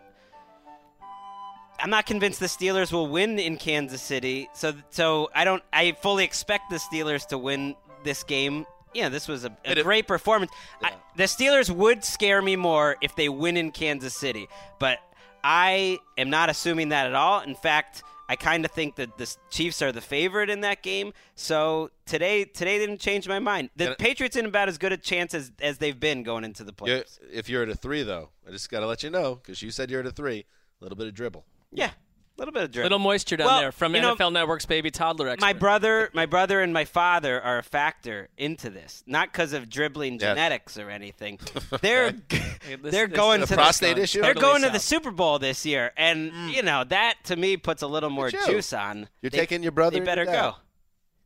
[1.79, 4.49] I'm not convinced the Steelers will win in Kansas City.
[4.53, 5.61] So, so I don't.
[5.73, 8.65] I fully expect the Steelers to win this game.
[8.93, 10.51] Yeah, this was a, a great performance.
[10.81, 14.47] I, the Steelers would scare me more if they win in Kansas City,
[14.79, 14.99] but
[15.43, 17.41] I am not assuming that at all.
[17.41, 21.11] In fact, I kind of think that the Chiefs are the favorite in that game.
[21.35, 23.69] So today, today didn't change my mind.
[23.75, 26.63] The And- Patriots in about as good a chance as, as they've been going into
[26.63, 27.19] the You're- playoffs.
[27.31, 29.71] if you're at a three, though, I just got to let you know because you
[29.71, 30.45] said you're at a three.
[30.79, 31.45] A little bit of dribble.
[31.75, 32.83] Yeah, a little bit of drip.
[32.83, 35.45] Little moisture down Well, there from you know, NFL Network's baby toddler expert.
[35.45, 39.69] my brother, my brother, and my father are a factor into this, not because of
[39.69, 40.21] dribbling Yes.
[40.21, 41.39] genetics or anything.
[41.81, 44.21] They're Hey, this- they're this going is to prostate the, issue?
[44.21, 44.79] They're totally going to the.
[44.79, 46.53] Super Bowl this year, and mm.
[46.53, 48.55] you know that to me puts a little more Look at you.
[48.55, 49.07] juice on.
[49.21, 50.55] You're They- taking your brother They better go.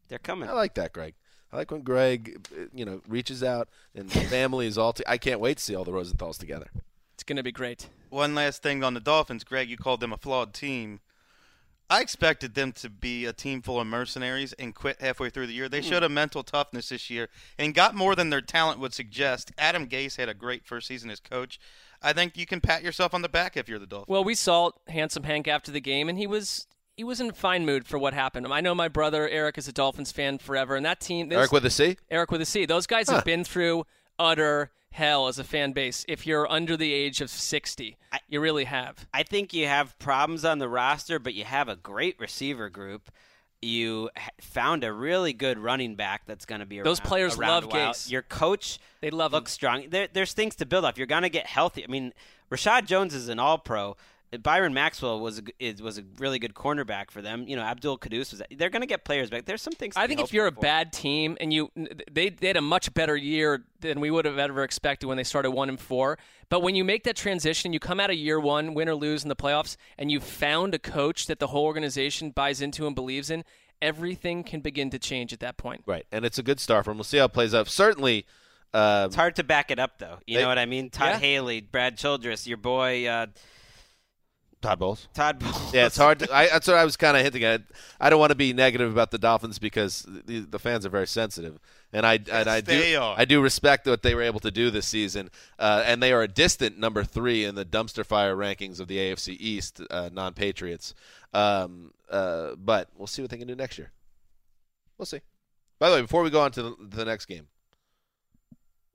[0.09, 0.49] They're coming.
[0.49, 1.13] I like that, Greg.
[1.51, 4.93] I like when Greg, you know, reaches out and the family is all.
[5.07, 6.69] I I can't wait to see all the Rosenthal's together.
[7.15, 7.89] It's going to be great.
[8.09, 9.69] One last thing on the Dolphins, Greg.
[9.69, 10.99] You called them a flawed team.
[11.91, 15.53] I expected them to be a team full of mercenaries and quit halfway through the
[15.53, 15.67] year.
[15.67, 15.87] They hmm.
[15.87, 19.51] showed a mental toughness this year and got more than their talent would suggest.
[19.57, 21.59] Adam Gase had a great first season as coach.
[22.01, 24.09] I think you can pat yourself on the back if you're the Dolphins.
[24.09, 27.65] Well, we saw handsome Hank after the game, and he was he was in fine
[27.65, 28.45] mood for what happened.
[28.47, 31.29] I know my brother Eric is a Dolphins fan forever, and that team.
[31.29, 31.97] this- Eric with a C.
[32.11, 32.65] Eric with a C.
[32.65, 33.15] Those guys Huh.
[33.15, 33.85] have been through
[34.17, 36.05] utter hell as a fan base.
[36.07, 39.07] If you're under the age of sixty, I- you really have.
[39.13, 43.11] I think you have problems on the roster, but you have a great receiver group.
[43.61, 44.09] You
[44.39, 47.73] found a really good running back that's going to be Those players around love.
[47.95, 48.09] Gase.
[48.09, 49.45] Your coach They love him.
[49.47, 49.89] strong.
[49.89, 50.97] There, there's things to build off.
[50.97, 51.83] You're going to get healthy.
[51.83, 52.13] I mean,
[52.49, 53.97] Reshad Jones is an All-Pro.
[54.43, 57.47] Byron Maxwell was a, g- is, was a really good cornerback for them.
[57.47, 58.41] You know, Abdul-Quddus was.
[58.55, 59.45] They're going to get players back.
[59.45, 59.95] There's some things.
[59.95, 60.61] to I think if you're a for.
[60.61, 61.71] bad team and you
[62.11, 65.23] they they had a much better year than we would have ever expected when they
[65.23, 66.17] started one and four.
[66.49, 69.23] But when you make that transition, you come out of year one, win or lose
[69.23, 72.95] in the playoffs, and you found a coach that the whole organization buys into and
[72.95, 73.43] believes in.
[73.81, 75.83] Everything can begin to change at that point.
[75.85, 76.97] Right, and it's a good start for him.
[76.97, 77.67] We'll see how it plays out.
[77.69, 78.25] Certainly,
[78.73, 80.17] uh, It's hard to back it up, though.
[80.27, 80.89] You They- know what I mean?
[80.89, 81.17] Todd Yeah.
[81.19, 83.27] Haley, Brad Childress, your boy uh,
[84.61, 85.07] Todd Bowles.
[85.13, 85.39] Todd.
[85.39, 85.73] Bowles.
[85.73, 86.19] Yeah, it's hard.
[86.19, 87.61] To, I, that's what I was kind of hinting at.
[87.99, 91.07] I don't want to be negative about the Dolphins because the, the fans are very
[91.07, 91.59] sensitive,
[91.93, 93.15] and I and I do are.
[93.17, 96.21] I do respect what they were able to do this season, uh, and they are
[96.21, 100.93] a distant number three in the dumpster fire rankings of the AFC East, uh, non-Patriots.
[101.33, 103.91] Um, uh, but we'll see what they can do next year.
[104.97, 105.21] We'll see.
[105.77, 107.47] By the way, before we go on to the, the next game,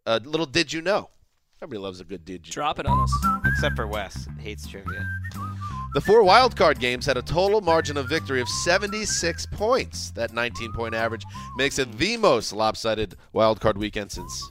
[0.04, 1.08] a little did you know?
[1.62, 2.52] Everybody loves a good did you.
[2.52, 3.26] Drop it on us.
[3.46, 4.28] Except for Wes.
[4.38, 5.06] Hates trivia.
[5.94, 10.10] The four wildcard games had a total margin of victory of 76 points.
[10.10, 11.24] That 19 point average
[11.56, 14.48] makes it the most lopsided wildcard weekend since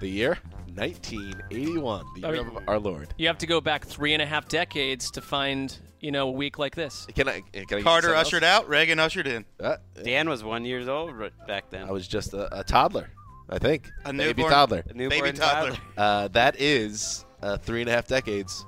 [0.00, 0.38] the year
[0.76, 3.08] 1981, the I year mean- of our Lord.
[3.18, 6.32] You have to go back three and a half decades to find you know a
[6.32, 7.06] week like this.
[7.14, 7.40] Can I?
[7.52, 9.44] Can I Carter something ushered out, Reagan ushered in.
[9.60, 9.78] else?
[9.98, 11.12] Uh, Dan was one years old
[11.48, 11.88] back then.
[11.88, 13.10] I was just a, a toddler,
[13.50, 13.90] I think.
[14.04, 14.84] A Baby newborn- toddler.
[14.88, 15.76] A newborn Baby toddler.
[15.96, 18.64] Uh, that is uh, three and a half decades.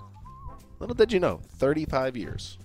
[0.78, 2.58] Little did you know, 35 years.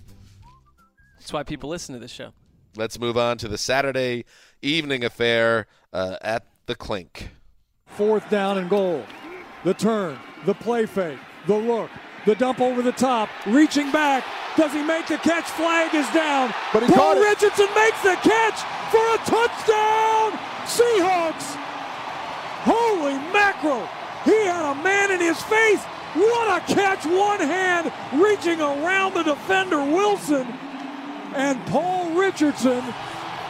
[1.18, 2.32] That's why people listen to this show.
[2.76, 4.24] Let's move on to the Saturday
[4.60, 7.30] evening affair uh, at the Clink.
[7.86, 9.04] Fourth down and goal.
[9.64, 11.90] The turn, the play fake, the look,
[12.26, 14.24] the dump over the top, reaching back.
[14.56, 15.44] Does he make the catch?
[15.44, 16.52] Flag is down.
[16.72, 17.20] But he Paul caught it.
[17.20, 18.60] Richardson makes the catch
[18.90, 20.32] for a touchdown.
[20.66, 21.56] Seahawks.
[22.64, 23.88] Holy mackerel.
[24.24, 25.82] He had a man in his face.
[26.14, 27.06] What a catch.
[27.06, 30.46] One hand reaching around the defender, Wilson.
[31.34, 32.84] And Paul Richardson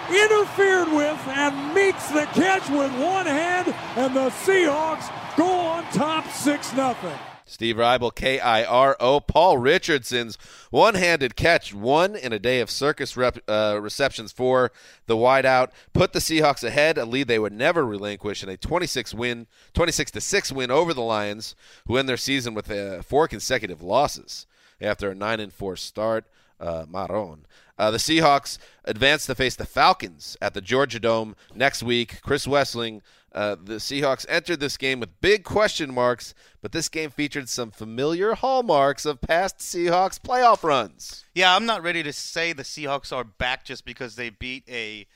[0.08, 6.28] interfered with and makes the catch with one hand, and the Seahawks go on top
[6.28, 7.31] 6 0.
[7.52, 9.20] Steve Raible, K I R O.
[9.20, 10.38] Paul Richardson's
[10.70, 14.72] one handed catch, one in a day of circus rep, uh, receptions for
[15.06, 19.12] the wideout, put the Seahawks ahead, a lead they would never relinquish in a 26
[19.12, 21.54] win, 26 to 6 win over the Lions,
[21.86, 24.46] who end their season with uh, four consecutive losses
[24.80, 26.24] after a 9 and 4 start.
[26.58, 27.44] Uh, Maron.
[27.76, 32.20] Uh, the Seahawks advance to face the Falcons at the Georgia Dome next week.
[32.22, 33.00] Chris Wesseling,
[33.34, 37.70] uh, the Seahawks entered this game with big question marks, but this game featured some
[37.70, 41.24] familiar hallmarks of past Seahawks playoff runs.
[41.34, 45.06] Yeah, I'm not ready to say the Seahawks are back just because they beat a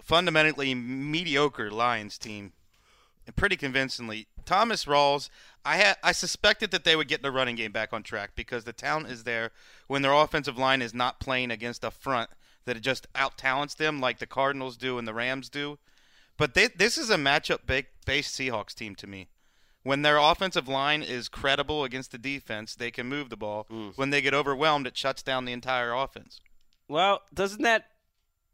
[0.00, 2.52] fundamentally mediocre Lions team
[3.26, 4.28] and pretty convincingly.
[4.44, 5.28] Thomas Rawls,
[5.64, 8.64] I had I suspected that they would get the running game back on track because
[8.64, 9.50] the talent is there
[9.86, 12.30] when their offensive line is not playing against a front
[12.66, 15.78] that just out talents them like the Cardinals do and the Rams do.
[16.36, 19.28] But they, this is a matchup based Seahawks team to me.
[19.82, 23.66] When their offensive line is credible against the defense, they can move the ball.
[23.70, 23.92] Mm.
[23.96, 26.40] When they get overwhelmed, it shuts down the entire offense.
[26.88, 27.86] Well, doesn't that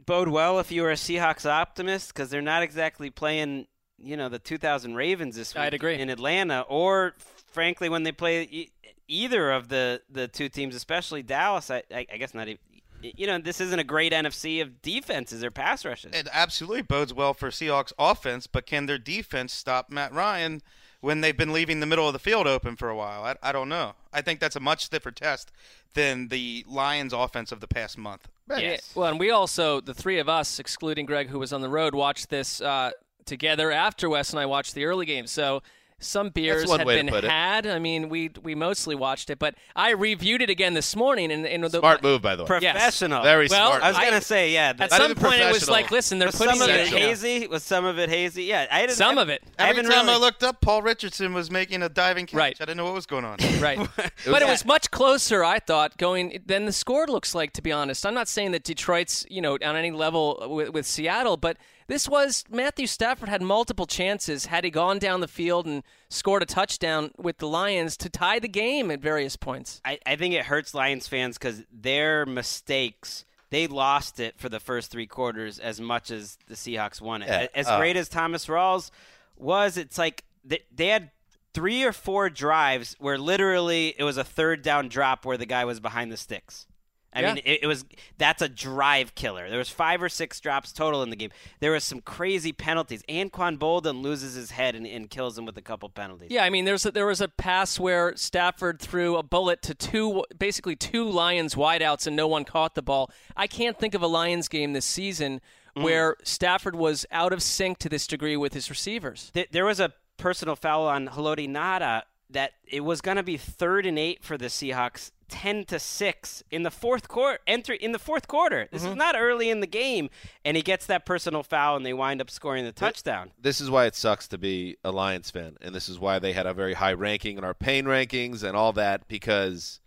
[0.05, 2.09] bode well if you were a Seahawks optimist?
[2.09, 6.01] Because they're not exactly playing, you know, the 2000 Ravens this week I'd agree.
[6.01, 7.15] in Atlanta, or
[7.47, 8.73] frankly, when they play e-
[9.07, 11.71] either of the, the two teams, especially Dallas.
[11.71, 12.49] I, I, I guess not.
[12.49, 12.59] Even,
[13.03, 16.15] you know, this isn't a great NFC of defenses or pass rushes.
[16.15, 20.63] It absolutely bodes well for Seahawks offense, but can their defense stop Matt Ryan
[21.01, 23.25] when they've been leaving the middle of the field open for a while?
[23.25, 23.95] I, I don't know.
[24.13, 25.51] I think that's a much stiffer test
[25.95, 28.29] than the Lions offense of the past month.
[28.49, 28.79] Yeah.
[28.95, 31.95] Well, and we also, the three of us, excluding Greg, who was on the road,
[31.95, 32.91] watched this uh,
[33.25, 35.27] together after Wes and I watched the early game.
[35.27, 35.63] So
[36.01, 37.31] some beers had been put it.
[37.31, 37.67] had.
[37.67, 41.31] I mean, we we mostly watched it, but I reviewed it again this morning.
[41.31, 42.59] And, and the, Smart move, by the way.
[42.63, 42.73] Yes.
[42.73, 43.23] Professional.
[43.23, 43.83] Very Well, smart.
[43.83, 44.71] I was I- gonna say, yeah.
[44.71, 46.81] At that- Not some point, it was like, listen, they're was putting some of it
[46.81, 47.47] it hazy?
[47.47, 48.45] Was some of it hazy?
[48.45, 48.97] Yeah, I didn't.
[48.97, 49.43] Some I, of it.
[49.59, 50.17] I Every haven't time really.
[50.17, 52.35] I looked up, Paul Richardson was making a diving catch.
[52.35, 52.57] Right.
[52.61, 53.39] I didn't know what was going on.
[53.61, 53.79] Right.
[54.27, 57.53] but it was much closer, I thought, going than the score looks like.
[57.55, 60.87] To be honest, I'm not saying that Detroit's you know on any level with, with
[60.87, 61.59] Seattle, but
[61.91, 66.41] this was Matthew Stafford had multiple chances had he gone down the field and scored
[66.41, 69.81] a touchdown with the Lions to tie the game at various points.
[69.85, 73.25] I, I think it hurts Lions fans because their mistakes.
[73.51, 77.29] They lost it for the first three quarters as much as the Seahawks won it.
[77.29, 78.93] Yeah, As uh, great as Thomas Rawls
[79.37, 81.11] was, it's like they, they had
[81.53, 85.65] three or four drives where literally it was a third down drop where the guy
[85.65, 86.69] was behind the sticks.
[87.13, 87.35] I Yeah.
[87.35, 87.85] mean, it, it was
[88.19, 89.49] that's a drive killer.
[89.49, 91.31] There was five or six drops total in the game.
[91.59, 93.03] There was some crazy penalties.
[93.09, 96.29] Anquan Boldin loses his head and, and kills him with a couple penalties.
[96.31, 99.75] Yeah, I mean, there's a, there was a pass where Stafford threw a bullet to
[99.75, 103.11] two, basically two Lions wideouts, and no one caught the ball.
[103.37, 105.41] I can't think of a Lions game this season
[105.77, 105.83] mm.
[105.83, 109.31] where Stafford was out of sync to this degree with his receivers.
[109.35, 113.37] Th- there was a personal foul on Haloti Ngata that it was going to be
[113.37, 117.39] third and eight for the Seahawks, ten to six in the fourth quarter.
[117.47, 118.69] Enter in the fourth quarter.
[118.71, 120.11] This is not early in the game,
[120.45, 123.31] and he gets that personal foul, and they wind up scoring the touchdown.
[123.41, 126.33] this is why it sucks to be a Lions fan, and this is why they
[126.33, 129.81] had a very high ranking in our pain rankings and all that because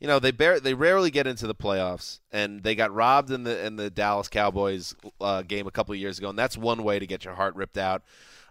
[0.00, 3.44] you know they bear, they rarely get into the playoffs, and they got robbed in
[3.44, 6.82] the in the Dallas Cowboys uh, game a couple of years ago, and that's one
[6.82, 8.02] way to get your heart ripped out.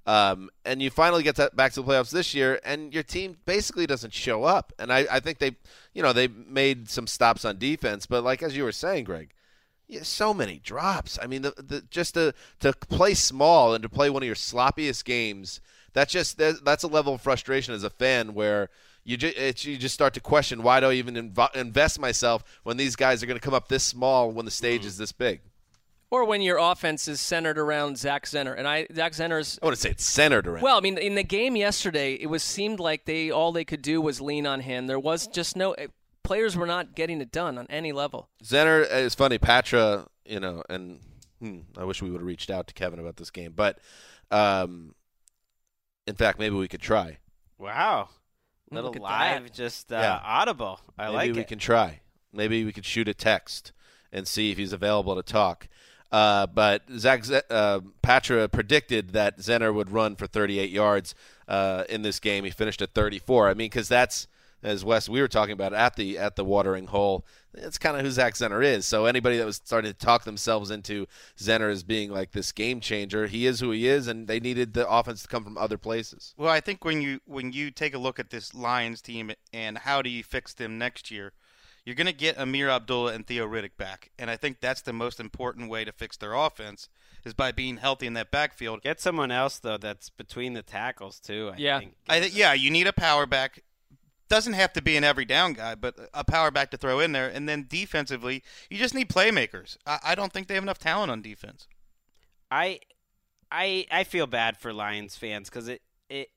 [0.06, 3.38] Um, and you finally get to, back to the playoffs this year, and your team
[3.46, 4.74] basically doesn't show up.
[4.80, 5.56] And I, I think they,
[5.94, 9.34] you know, they made some stops on defense, but like as you were saying, Greg,
[9.90, 11.18] yeah, so many drops.
[11.22, 14.36] I mean, the, the just to to play small and to play one of your
[14.36, 15.62] sloppiest games.
[15.94, 18.70] That's just that's a level of frustration as a fan where
[19.04, 22.44] you just it's, you just start to question why do I even inv- invest myself
[22.62, 25.12] when these guys are going to come up this small when the stage is this
[25.12, 25.42] big.
[26.12, 29.76] Or when your offense is centered around Zach Zenner, and I Zach Zenner's I want
[29.76, 30.64] to say it's centered around.
[30.64, 33.84] Well, I mean, in the game yesterday, it was seemed like they all they could
[33.84, 34.88] do was lean on him.
[34.88, 35.88] There was just no eh,
[36.24, 38.28] players were not getting it done on any level.
[38.44, 39.38] Zenner is funny.
[39.38, 41.00] Patra, you know, and
[41.40, 43.78] hmm, I wish we would have reached out to Kevin about this game, but
[44.32, 44.96] um,
[46.08, 47.18] in fact, maybe we could try.
[47.60, 48.10] Wow,
[48.72, 49.54] little live, that.
[49.54, 50.20] just uh, Yeah.
[50.24, 50.80] audible.
[50.98, 51.48] I Maybe like Maybe we it.
[51.50, 52.00] can try.
[52.34, 53.74] Maybe we could shoot a text
[54.12, 55.68] and see if he's available to talk.
[56.12, 61.14] Uh, but Zach uh, Patra predicted that Zenner would run for 38 yards
[61.48, 62.44] uh, in this game.
[62.44, 63.50] He finished at 34.
[63.50, 64.28] I mean, because that's
[64.62, 67.26] as Wes we were talking about at the at the watering hole.
[67.54, 68.86] It's kind of who Zach Zenner is.
[68.86, 71.08] So anybody that was starting to talk themselves into
[71.38, 74.74] Zenner as being like this game changer, he is who he is, and they needed
[74.74, 76.36] the offense to come from other places.
[76.38, 79.80] Well, I think when you when you take a look at this Lions team and
[79.80, 81.34] how do you fix them next year,
[81.90, 84.94] you're going to get Ameer Abdullah and Theo Riddick back, and I think that's the
[84.94, 86.88] most important way to fix their offense
[87.26, 88.84] is by being healthy in that backfield.
[88.84, 91.52] Get someone else though that's between the tackles too.
[91.54, 91.80] I Yeah.
[91.80, 91.96] think.
[92.08, 93.64] I think yeah, you need a power back.
[94.30, 97.12] Doesn't have to be an every down guy, but a power back to throw in
[97.14, 99.76] there, and then defensively, you just need playmakers.
[99.88, 101.68] I, I don't think they have enough talent on defense.
[102.52, 102.80] I
[103.52, 106.30] I I feel bad for Lions fans because it it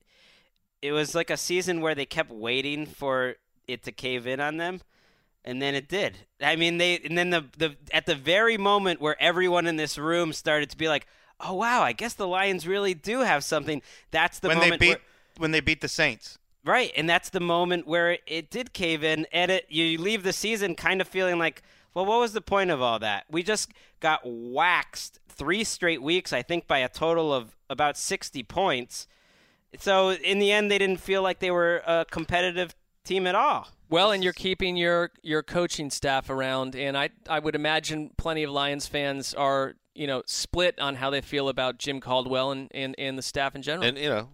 [0.81, 3.35] it was like a season where they kept waiting for
[3.67, 4.81] it to cave in on them,
[5.45, 6.17] and then it did.
[6.41, 9.97] I mean, they and then the the at the very moment where everyone in this
[9.97, 11.05] room started to be like,
[11.39, 13.81] "Oh wow, I guess the Lions really do have something."
[14.11, 14.99] That's the when they moment beat where-
[15.37, 16.37] when they beat the Saints.
[16.65, 20.31] Right, and that's the moment where it did cave in, and it you leave the
[20.31, 21.61] season kind of feeling like,
[21.93, 23.25] well, what was the point of all that?
[23.29, 23.69] We just
[23.99, 29.07] got waxed three straight weeks, I think, by a total of about sixty points.
[29.79, 33.67] So in the end, they didn't feel like they were a competitive team at all.
[33.93, 38.41] Well, and you're keeping your your coaching staff around, and I I would imagine plenty
[38.41, 42.71] of Lions fans are you know split on how they feel about Jim Caldwell and
[42.73, 43.87] and, and the staff in general.
[43.87, 44.29] and you know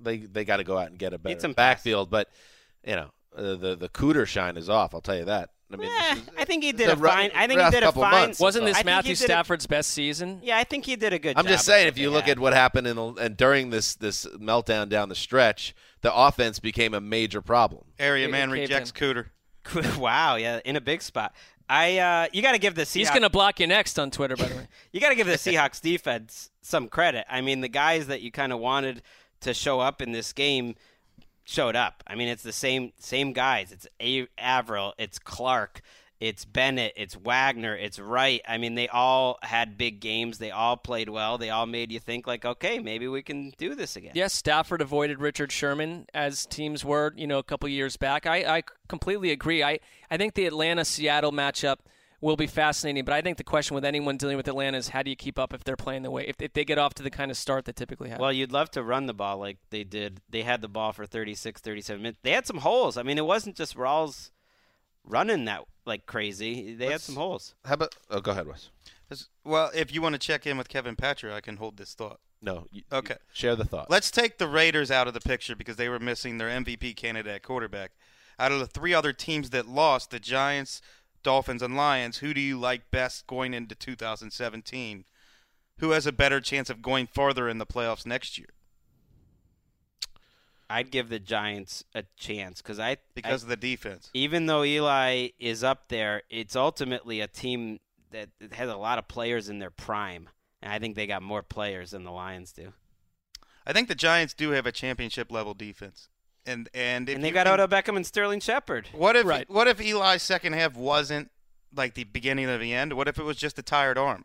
[0.00, 2.10] they they got to go out and get a better some backfield.
[2.10, 2.28] But
[2.84, 4.96] you know uh, the the cooter shine is off.
[4.96, 5.50] I'll tell you that.
[5.74, 7.30] I mean, Eh, is- I think he did a fine.
[7.34, 8.10] I think he did a fine.
[8.10, 8.40] months.
[8.40, 10.40] Wasn't this Matthew did a- Stafford's best season?
[10.42, 11.44] Yeah, I think he did a good job.
[11.44, 13.94] I'm just saying, if you look they at what happened in the, and during this
[13.94, 17.84] this meltdown down the stretch, the offense became a major problem.
[17.98, 18.96] Area man it rejects in.
[18.96, 19.26] Cooter.
[19.98, 21.34] wow, yeah, in a big spot.
[21.68, 22.94] I uh, you got to give the Seahawks.
[22.94, 24.68] He's going to block you next on Twitter, by the way.
[24.92, 27.24] you got to give the Seahawks defense some credit.
[27.30, 29.02] I mean, the guys that you kind of wanted
[29.40, 30.74] to show up in this game
[31.52, 32.02] showed up.
[32.06, 33.70] I mean, it's the same same guys.
[33.72, 35.82] It's A- Avril, it's Clark,
[36.18, 38.40] it's Bennett, it's Wagner, it's Wright.
[38.48, 40.38] I mean, they all had big games.
[40.38, 41.36] They all played well.
[41.36, 44.12] They all made you think like, okay, maybe we can do this again.
[44.14, 48.26] Yes, Stafford avoided Richard Sherman as teams were, you know, a couple years back.
[48.26, 49.62] I, I completely agree.
[49.62, 49.80] I,
[50.10, 51.78] I think the Atlanta Seattle matchup
[52.22, 55.02] will be fascinating, but I think the question with anyone dealing with Atlanta is how
[55.02, 57.02] do you keep up if they're playing the way if, if they get off to
[57.02, 58.18] the kind of start they typically have.
[58.20, 60.20] Well, you'd love to run the ball like they did.
[60.30, 62.20] They had the ball for 36, 37 minutes.
[62.22, 62.96] They had some holes.
[62.96, 64.30] I mean, it wasn't just Rawls
[65.04, 66.74] running that like crazy.
[66.74, 67.54] They had Let's- some holes.
[67.64, 67.94] How about?
[68.10, 68.70] Oh, go ahead, Wes.
[69.44, 72.20] Well, if you want to check in with Kevin Patra, I can hold this thought.
[72.40, 72.66] No.
[72.72, 73.16] You, Okay.
[73.34, 73.90] Share the thought.
[73.90, 77.42] Let's take the Raiders out of the picture because they were missing their MVP candidate
[77.42, 77.90] quarterback.
[78.38, 80.80] Out of the three other teams that lost, the Giants,
[81.22, 85.04] Dolphins, and Lions, who do you like best going into 2017?
[85.78, 88.48] Who has a better chance of going farther in the playoffs next year?
[90.70, 94.10] I'd give the Giants a chance because I Because I- of the defense.
[94.14, 99.08] even though Eli is up there, it's ultimately a team that has a lot of
[99.08, 100.30] players in their prime,
[100.62, 102.72] and I think they got more players than the Lions do.
[103.66, 106.08] I think the Giants do have a championship level defense.
[106.44, 108.88] And and if and they you got can- Odell Beckham and Sterling Shepard.
[108.92, 111.30] What if what if Eli's second half wasn't
[111.74, 112.94] like the beginning of the end?
[112.94, 114.24] What if it was just a tired arm?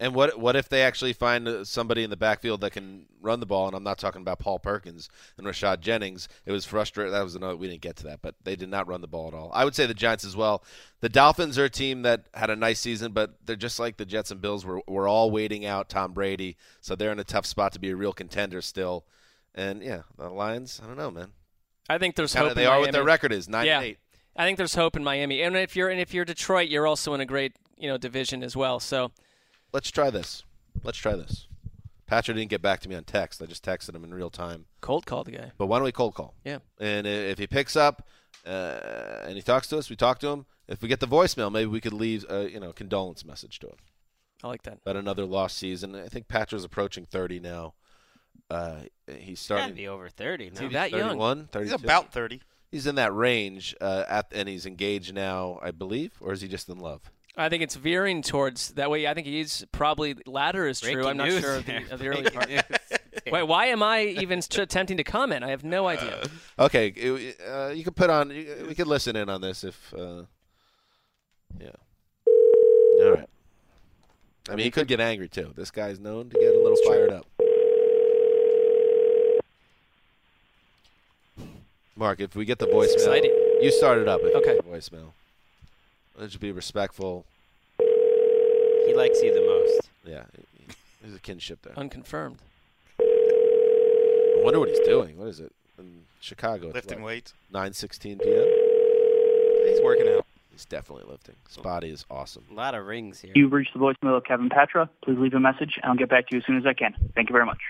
[0.00, 3.38] And what what if they actually find uh, somebody in the backfield that can run
[3.38, 3.68] the ball?
[3.68, 5.08] And I'm not talking about Paul Perkins
[5.38, 6.26] and Rashad Jennings.
[6.44, 7.12] It was frustrating.
[7.12, 7.56] That was another.
[7.56, 9.52] We didn't get to that, but they did not run the ball at all.
[9.54, 10.64] I would say the Giants as well.
[11.00, 14.04] The Dolphins are a team that had a nice season, but they're just like the
[14.04, 14.66] Jets and Bills.
[14.66, 17.90] We're we're all waiting out Tom Brady, so they're in a tough spot to be
[17.90, 19.04] a real contender still.
[19.54, 20.80] And yeah, the Lions.
[20.82, 21.30] I don't know, man.
[21.88, 22.56] I think there's Kinda hope.
[22.56, 22.86] they in are Miami.
[22.86, 23.78] what their record is, nine yeah.
[23.78, 23.98] and eight.
[24.36, 27.12] I think there's hope in Miami, and if you're and if you're Detroit, you're also
[27.14, 28.80] in a great you know division as well.
[28.80, 29.10] So
[29.72, 30.44] Let's try this.
[30.84, 31.46] Let's try this.
[32.06, 33.40] Patra didn't get back to me on text.
[33.40, 34.66] I just texted him in real time.
[34.82, 35.52] cold call the guy.
[35.56, 36.34] But why don't we cold call?
[36.44, 36.58] Yeah.
[36.78, 38.06] And if he picks up
[38.46, 40.44] uh, and he talks to us, we talk to him.
[40.68, 43.68] If we get the voicemail, maybe we could leave a you know condolence message to
[43.68, 43.76] him
[44.44, 44.78] I like that.
[44.82, 45.94] about another lost season.
[45.94, 47.74] I think Patra's approaching 30 now.
[48.50, 48.80] Uh,
[49.18, 50.54] he's Gotta be over thirty now.
[50.54, 51.08] Is he that young?
[51.08, 51.72] 31, 32.
[51.72, 52.40] He's about 30.
[52.70, 56.48] He's in that range, uh, at, and he's engaged now, I believe, or is he
[56.48, 57.00] just in love?
[57.36, 59.06] I think it's veering towards that way.
[59.06, 60.94] I think he's probably latter is true.
[60.94, 62.48] Breaking I'm not news sure of the, of the early part.
[63.30, 65.42] Wait, why am I even st- attempting to comment?
[65.44, 66.22] I have no idea.
[66.58, 68.28] Okay, it- uh, you could put on.
[68.28, 69.94] We could listen in on this if.
[69.94, 70.24] Uh,
[71.58, 71.70] yeah.
[72.26, 73.28] All right.
[74.50, 75.52] I mean, he could get angry too.
[75.56, 77.26] This guy's known to get a little fired up.
[81.96, 83.30] Mark, if we get the voicemail, exciting.
[83.60, 84.20] you start it up.
[84.22, 84.50] If Okay.
[84.54, 85.12] You get the voicemail.
[86.18, 87.24] Let's be respectful.
[87.78, 89.88] He likes you the most.
[90.04, 90.24] Yeah,
[91.00, 91.78] there's a kinship there.
[91.78, 92.38] Unconfirmed.
[93.00, 95.18] I wonder what he's doing.
[95.18, 96.70] What is it in Chicago?
[96.74, 97.34] Lifting what, weights.
[97.52, 99.68] 9:16 p.m.
[99.68, 100.26] He's working out.
[100.50, 101.36] He's definitely lifting.
[101.46, 102.44] His body is awesome.
[102.50, 103.32] A lot of rings here.
[103.34, 104.90] You've reached the voicemail of Kevin Patra.
[105.02, 106.94] Please leave a message, and I'll get back to you as soon as I can.
[107.14, 107.60] Thank you very much.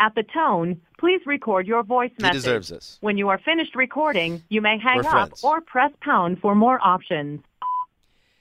[0.00, 2.42] At the tone, please record your voice He message.
[2.42, 2.98] deserves this.
[3.00, 5.44] When you are finished recording, you may hang We're up friends.
[5.44, 7.40] or press pound for more options.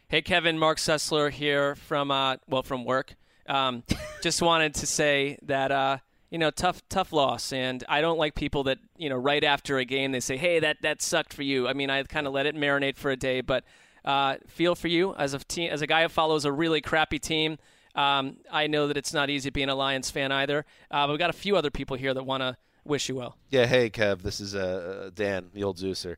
[0.07, 3.15] Hey, Kevin, Marc Sessler here from uh, well from work.
[3.47, 3.83] Um,
[4.21, 5.97] just wanted to say that uh,
[6.29, 9.79] you know tough tough loss, and I don't like people that you know right after
[9.79, 12.33] a game they say, "Hey, that that sucked for you." I mean, I kind of
[12.33, 13.63] let it marinate for a day, but
[14.05, 17.19] uh, feel for you as a team as a guy who follows a really crappy
[17.19, 17.57] team.
[17.97, 20.65] Um, I know that it's not easy being a Lions fan either.
[20.89, 23.35] Uh, but we've got a few other people here that want to wish you well.
[23.49, 26.15] Yeah, hey Kev, this is uh, Dan, the old Zeuser.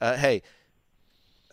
[0.00, 0.42] Uh, hey,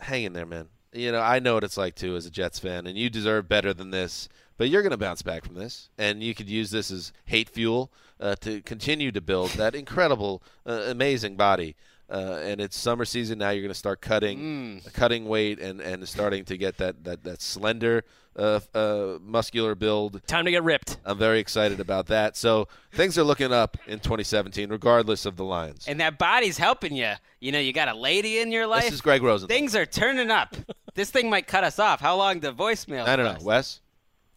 [0.00, 0.68] hang in there, man.
[0.92, 3.48] You know I know what it's like too as a Jets fan, and you deserve
[3.48, 4.28] better than this.
[4.58, 7.50] But you're going to bounce back from this, and you could use this as hate
[7.50, 11.76] fuel uh, to continue to build that incredible, uh, amazing body.
[12.08, 13.50] Uh, and it's summer season now.
[13.50, 17.42] You're going to start cutting, cutting weight, and, and starting to get that that that
[17.42, 18.04] slender,
[18.36, 20.24] uh, uh, muscular build.
[20.26, 20.98] Time to get ripped.
[21.04, 22.36] I'm very excited about that.
[22.36, 25.86] So things are looking up in 2017, regardless of the Lions.
[25.88, 27.12] And that body's helping you.
[27.40, 28.84] You know, you got a lady in your life.
[28.84, 29.48] This is Greg Rosen.
[29.48, 30.54] Things are turning up.
[30.94, 32.00] this thing might cut us off.
[32.00, 33.06] How long the voicemail?
[33.08, 33.44] I don't know.
[33.44, 33.80] Wes.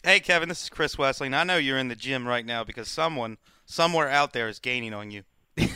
[0.03, 1.35] Hey, Kevin, this is Chris Wesseling.
[1.35, 4.93] I know you're in the gym right now because someone somewhere out there is gaining
[4.93, 5.23] on you.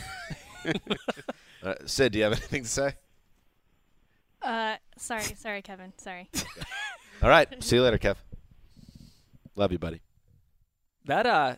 [1.63, 2.93] Uh, Sid, do you have anything to say?
[4.41, 5.93] Uh, sorry, sorry, Kevin.
[5.97, 6.29] Sorry.
[7.21, 7.63] All right.
[7.63, 8.15] See you later, Kev.
[9.55, 10.01] Love you, buddy.
[11.05, 11.55] That uh,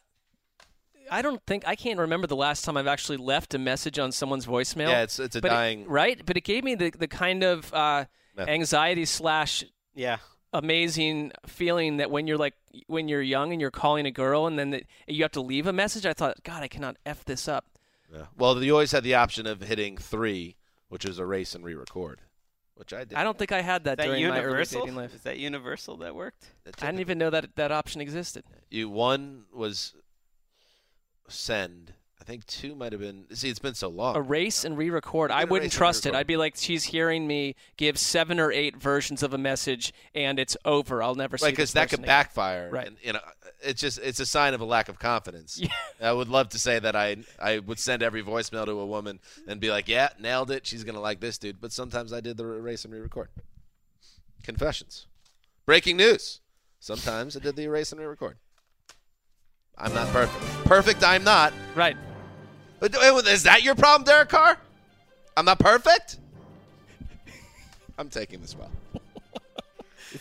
[1.10, 4.12] I don't think I can't remember the last time I've actually left a message on
[4.12, 4.90] someone's voicemail.
[4.90, 7.44] Yeah, it's- it's a But it- dying- right, but it gave me the the kind
[7.44, 8.52] of uh, Method.
[8.52, 9.64] anxiety slash
[9.96, 10.18] Yeah.
[10.54, 12.54] amazing feeling that when you're like
[12.88, 15.66] when you're young and you're calling a girl and then the, you have to leave
[15.68, 16.06] a message.
[16.06, 17.66] I thought, God, I cannot f this up.
[18.16, 18.26] Yeah.
[18.38, 20.56] Well, you always had the option of hitting three,
[20.90, 22.22] which is erase and re-record,
[22.76, 23.18] which I did.
[23.18, 24.82] I don't think I had that, Is that during my early universal?
[24.82, 25.14] dating life.
[25.14, 26.52] Is that universal that worked?
[26.82, 28.44] I didn't even know that that option existed.
[28.70, 29.94] You one was
[31.28, 31.94] send.
[32.26, 33.26] I think two might have been.
[33.36, 34.16] See, it's been so long.
[34.16, 35.30] Erase and re-record.
[35.30, 36.16] I wouldn't trust it.
[36.16, 40.40] I'd be like, she's hearing me give seven or eight versions of a message, and
[40.40, 41.04] it's over.
[41.04, 42.08] I'll never see Right, because that could again.
[42.08, 42.72] backfire.
[42.72, 42.88] Right.
[42.88, 43.20] And, you know,
[43.62, 45.60] it's just it's a sign of a lack of confidence.
[45.60, 45.68] Yeah.
[46.02, 49.20] I would love to say that I I would send every voicemail to a woman
[49.48, 50.66] and be like, yeah, nailed it.
[50.66, 51.62] She's gonna like this dude.
[51.62, 53.30] But sometimes I did the erase and re-record.
[54.42, 55.06] Confessions.
[55.68, 56.42] Breaking news.
[56.80, 58.38] Sometimes I did the erase and re-record.
[59.78, 60.44] I'm not perfect.
[60.66, 61.54] Perfect, I'm not.
[61.76, 61.98] Right.
[62.80, 62.94] But
[63.28, 64.58] Is that your problem, Derek Carr?
[65.38, 66.18] I'm not perfect.
[67.98, 68.72] I'm taking this well.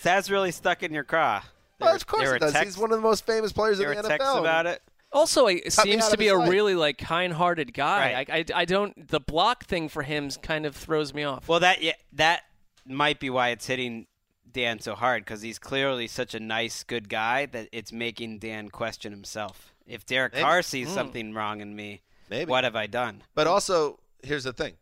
[0.03, 1.43] That's really stuck in your craw.
[1.81, 2.53] Well, of course it does.
[2.53, 4.19] texts- He's one of the most famous players in there the were NFL.
[4.19, 4.83] texts about it.
[5.13, 6.51] Also, he Cut seems to be a life.
[6.51, 8.25] really like kind-hearted guy.
[8.29, 9.09] I, I, I don't.
[9.09, 11.47] The block thing for him kind of throws me off.
[11.49, 12.43] Well, that yeah, that
[12.85, 14.07] might be why it's hitting
[14.51, 18.71] Dan so hard because he's clearly such a nice, good guy that it's making Dan
[18.71, 19.73] question himself.
[19.87, 20.43] If Derek Maybe.
[20.43, 20.95] Carr sees Hmm.
[20.95, 22.51] something wrong in me, Maybe.
[22.51, 23.23] what have I done?
[23.35, 24.75] But also, here's the thing: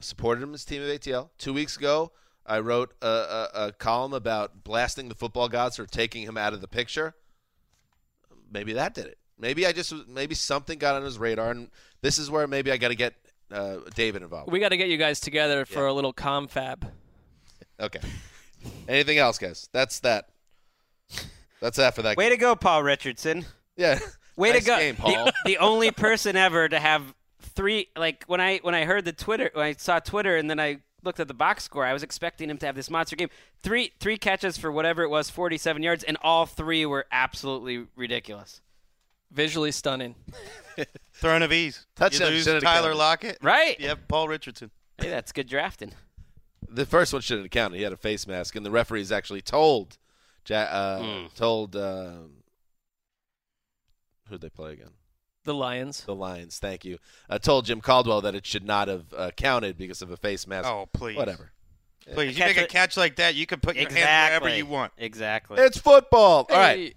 [0.00, 1.30] supported him as team of ATL.
[1.38, 2.12] Two weeks ago,
[2.46, 6.52] I wrote a, a, a column about blasting the football gods for taking him out
[6.52, 7.14] of the picture.
[8.50, 9.18] Maybe that did it.
[9.38, 11.70] Maybe I just maybe something got on his radar, and
[12.02, 13.14] this is where maybe I got to get
[13.50, 14.52] uh, David involved.
[14.52, 16.90] We got to get you guys together for a little confab.
[17.78, 18.00] Okay.
[18.88, 19.68] Anything else, guys?
[19.72, 20.28] That's that.
[21.60, 22.16] That's that for that.
[22.16, 22.32] Way game.
[22.32, 23.44] to go, Paul Richardson.
[23.76, 23.98] Yeah.
[24.36, 24.78] Way Nice to go.
[24.78, 25.30] game, The- Paul.
[25.44, 29.50] The, only person ever to have three like when I when I heard the Twitter
[29.54, 32.48] when I saw Twitter and then I looked at the box score, I was expecting
[32.50, 33.28] him to have this monster game.
[33.62, 37.86] Three three catches for whatever it was, forty seven yards, and all three were absolutely
[37.96, 38.60] ridiculous.
[39.32, 40.14] Visually stunning.
[41.14, 41.86] Throwing of ease.
[41.94, 42.98] Touchdown You lose should have Tyler counted.
[42.98, 43.38] Lockett.
[43.42, 43.78] Right.
[43.78, 44.70] Yep, Paul Richardson.
[44.98, 45.92] Hey, that's good drafting.
[46.68, 47.76] The first one shouldn't have counted.
[47.76, 49.98] He had a face mask, and the referees actually told,
[50.48, 51.26] ja- uh, Hmm.
[51.36, 52.39] told um,
[54.30, 54.90] who'd they play again?
[55.44, 56.02] The Lions.
[56.04, 56.58] The Lions.
[56.58, 56.98] Thank you.
[57.28, 60.46] I told Jim Caldwell that it should not have uh, counted because of a face
[60.46, 60.68] mask.
[60.68, 61.16] Oh, please.
[61.16, 61.52] Whatever.
[62.12, 64.40] Please, you Catch make a it- catch like that, you can put your hand Exactly.
[64.46, 64.92] wherever you want.
[64.98, 65.58] Exactly.
[65.60, 66.46] It's football.
[66.50, 66.78] All right.
[66.78, 66.94] Hey.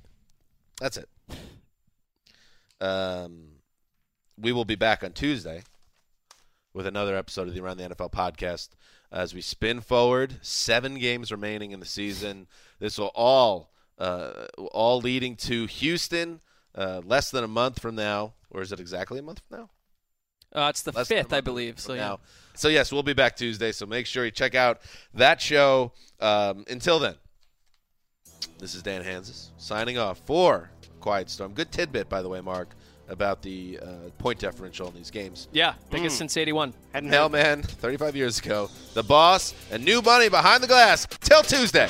[0.80, 1.10] That's it.
[2.82, 3.44] Um,
[4.38, 5.64] we will be back on Tuesday
[6.74, 8.70] with another episode of the Around the NFL podcast
[9.12, 10.38] as we spin forward.
[10.42, 12.48] Seven games remaining in the season.
[12.80, 16.42] This will all uh, all leading to Houston
[16.76, 19.70] uh, less than a month from now, or is it exactly a month from now?
[20.56, 21.80] Uh, it's the Less fifth, I believe.
[21.80, 22.02] So yeah.
[22.02, 22.20] now.
[22.56, 23.72] So yes, we'll be back Tuesday.
[23.72, 24.82] So make sure you check out
[25.16, 25.92] that show.
[26.20, 27.16] Um, until then,
[28.60, 30.70] this is Dan Hanzus signing off for
[31.00, 31.54] Quiet Storm.
[31.54, 32.70] Good tidbit, by the way, Marc,
[33.10, 33.86] about the uh,
[34.20, 35.48] point differential in these games.
[35.52, 36.20] Yeah, biggest Mm.
[36.20, 36.74] since '81.
[36.94, 41.08] Hadn't heard- 35 years ago, the boss, and new money behind the glass.
[41.22, 41.90] Till Tuesday.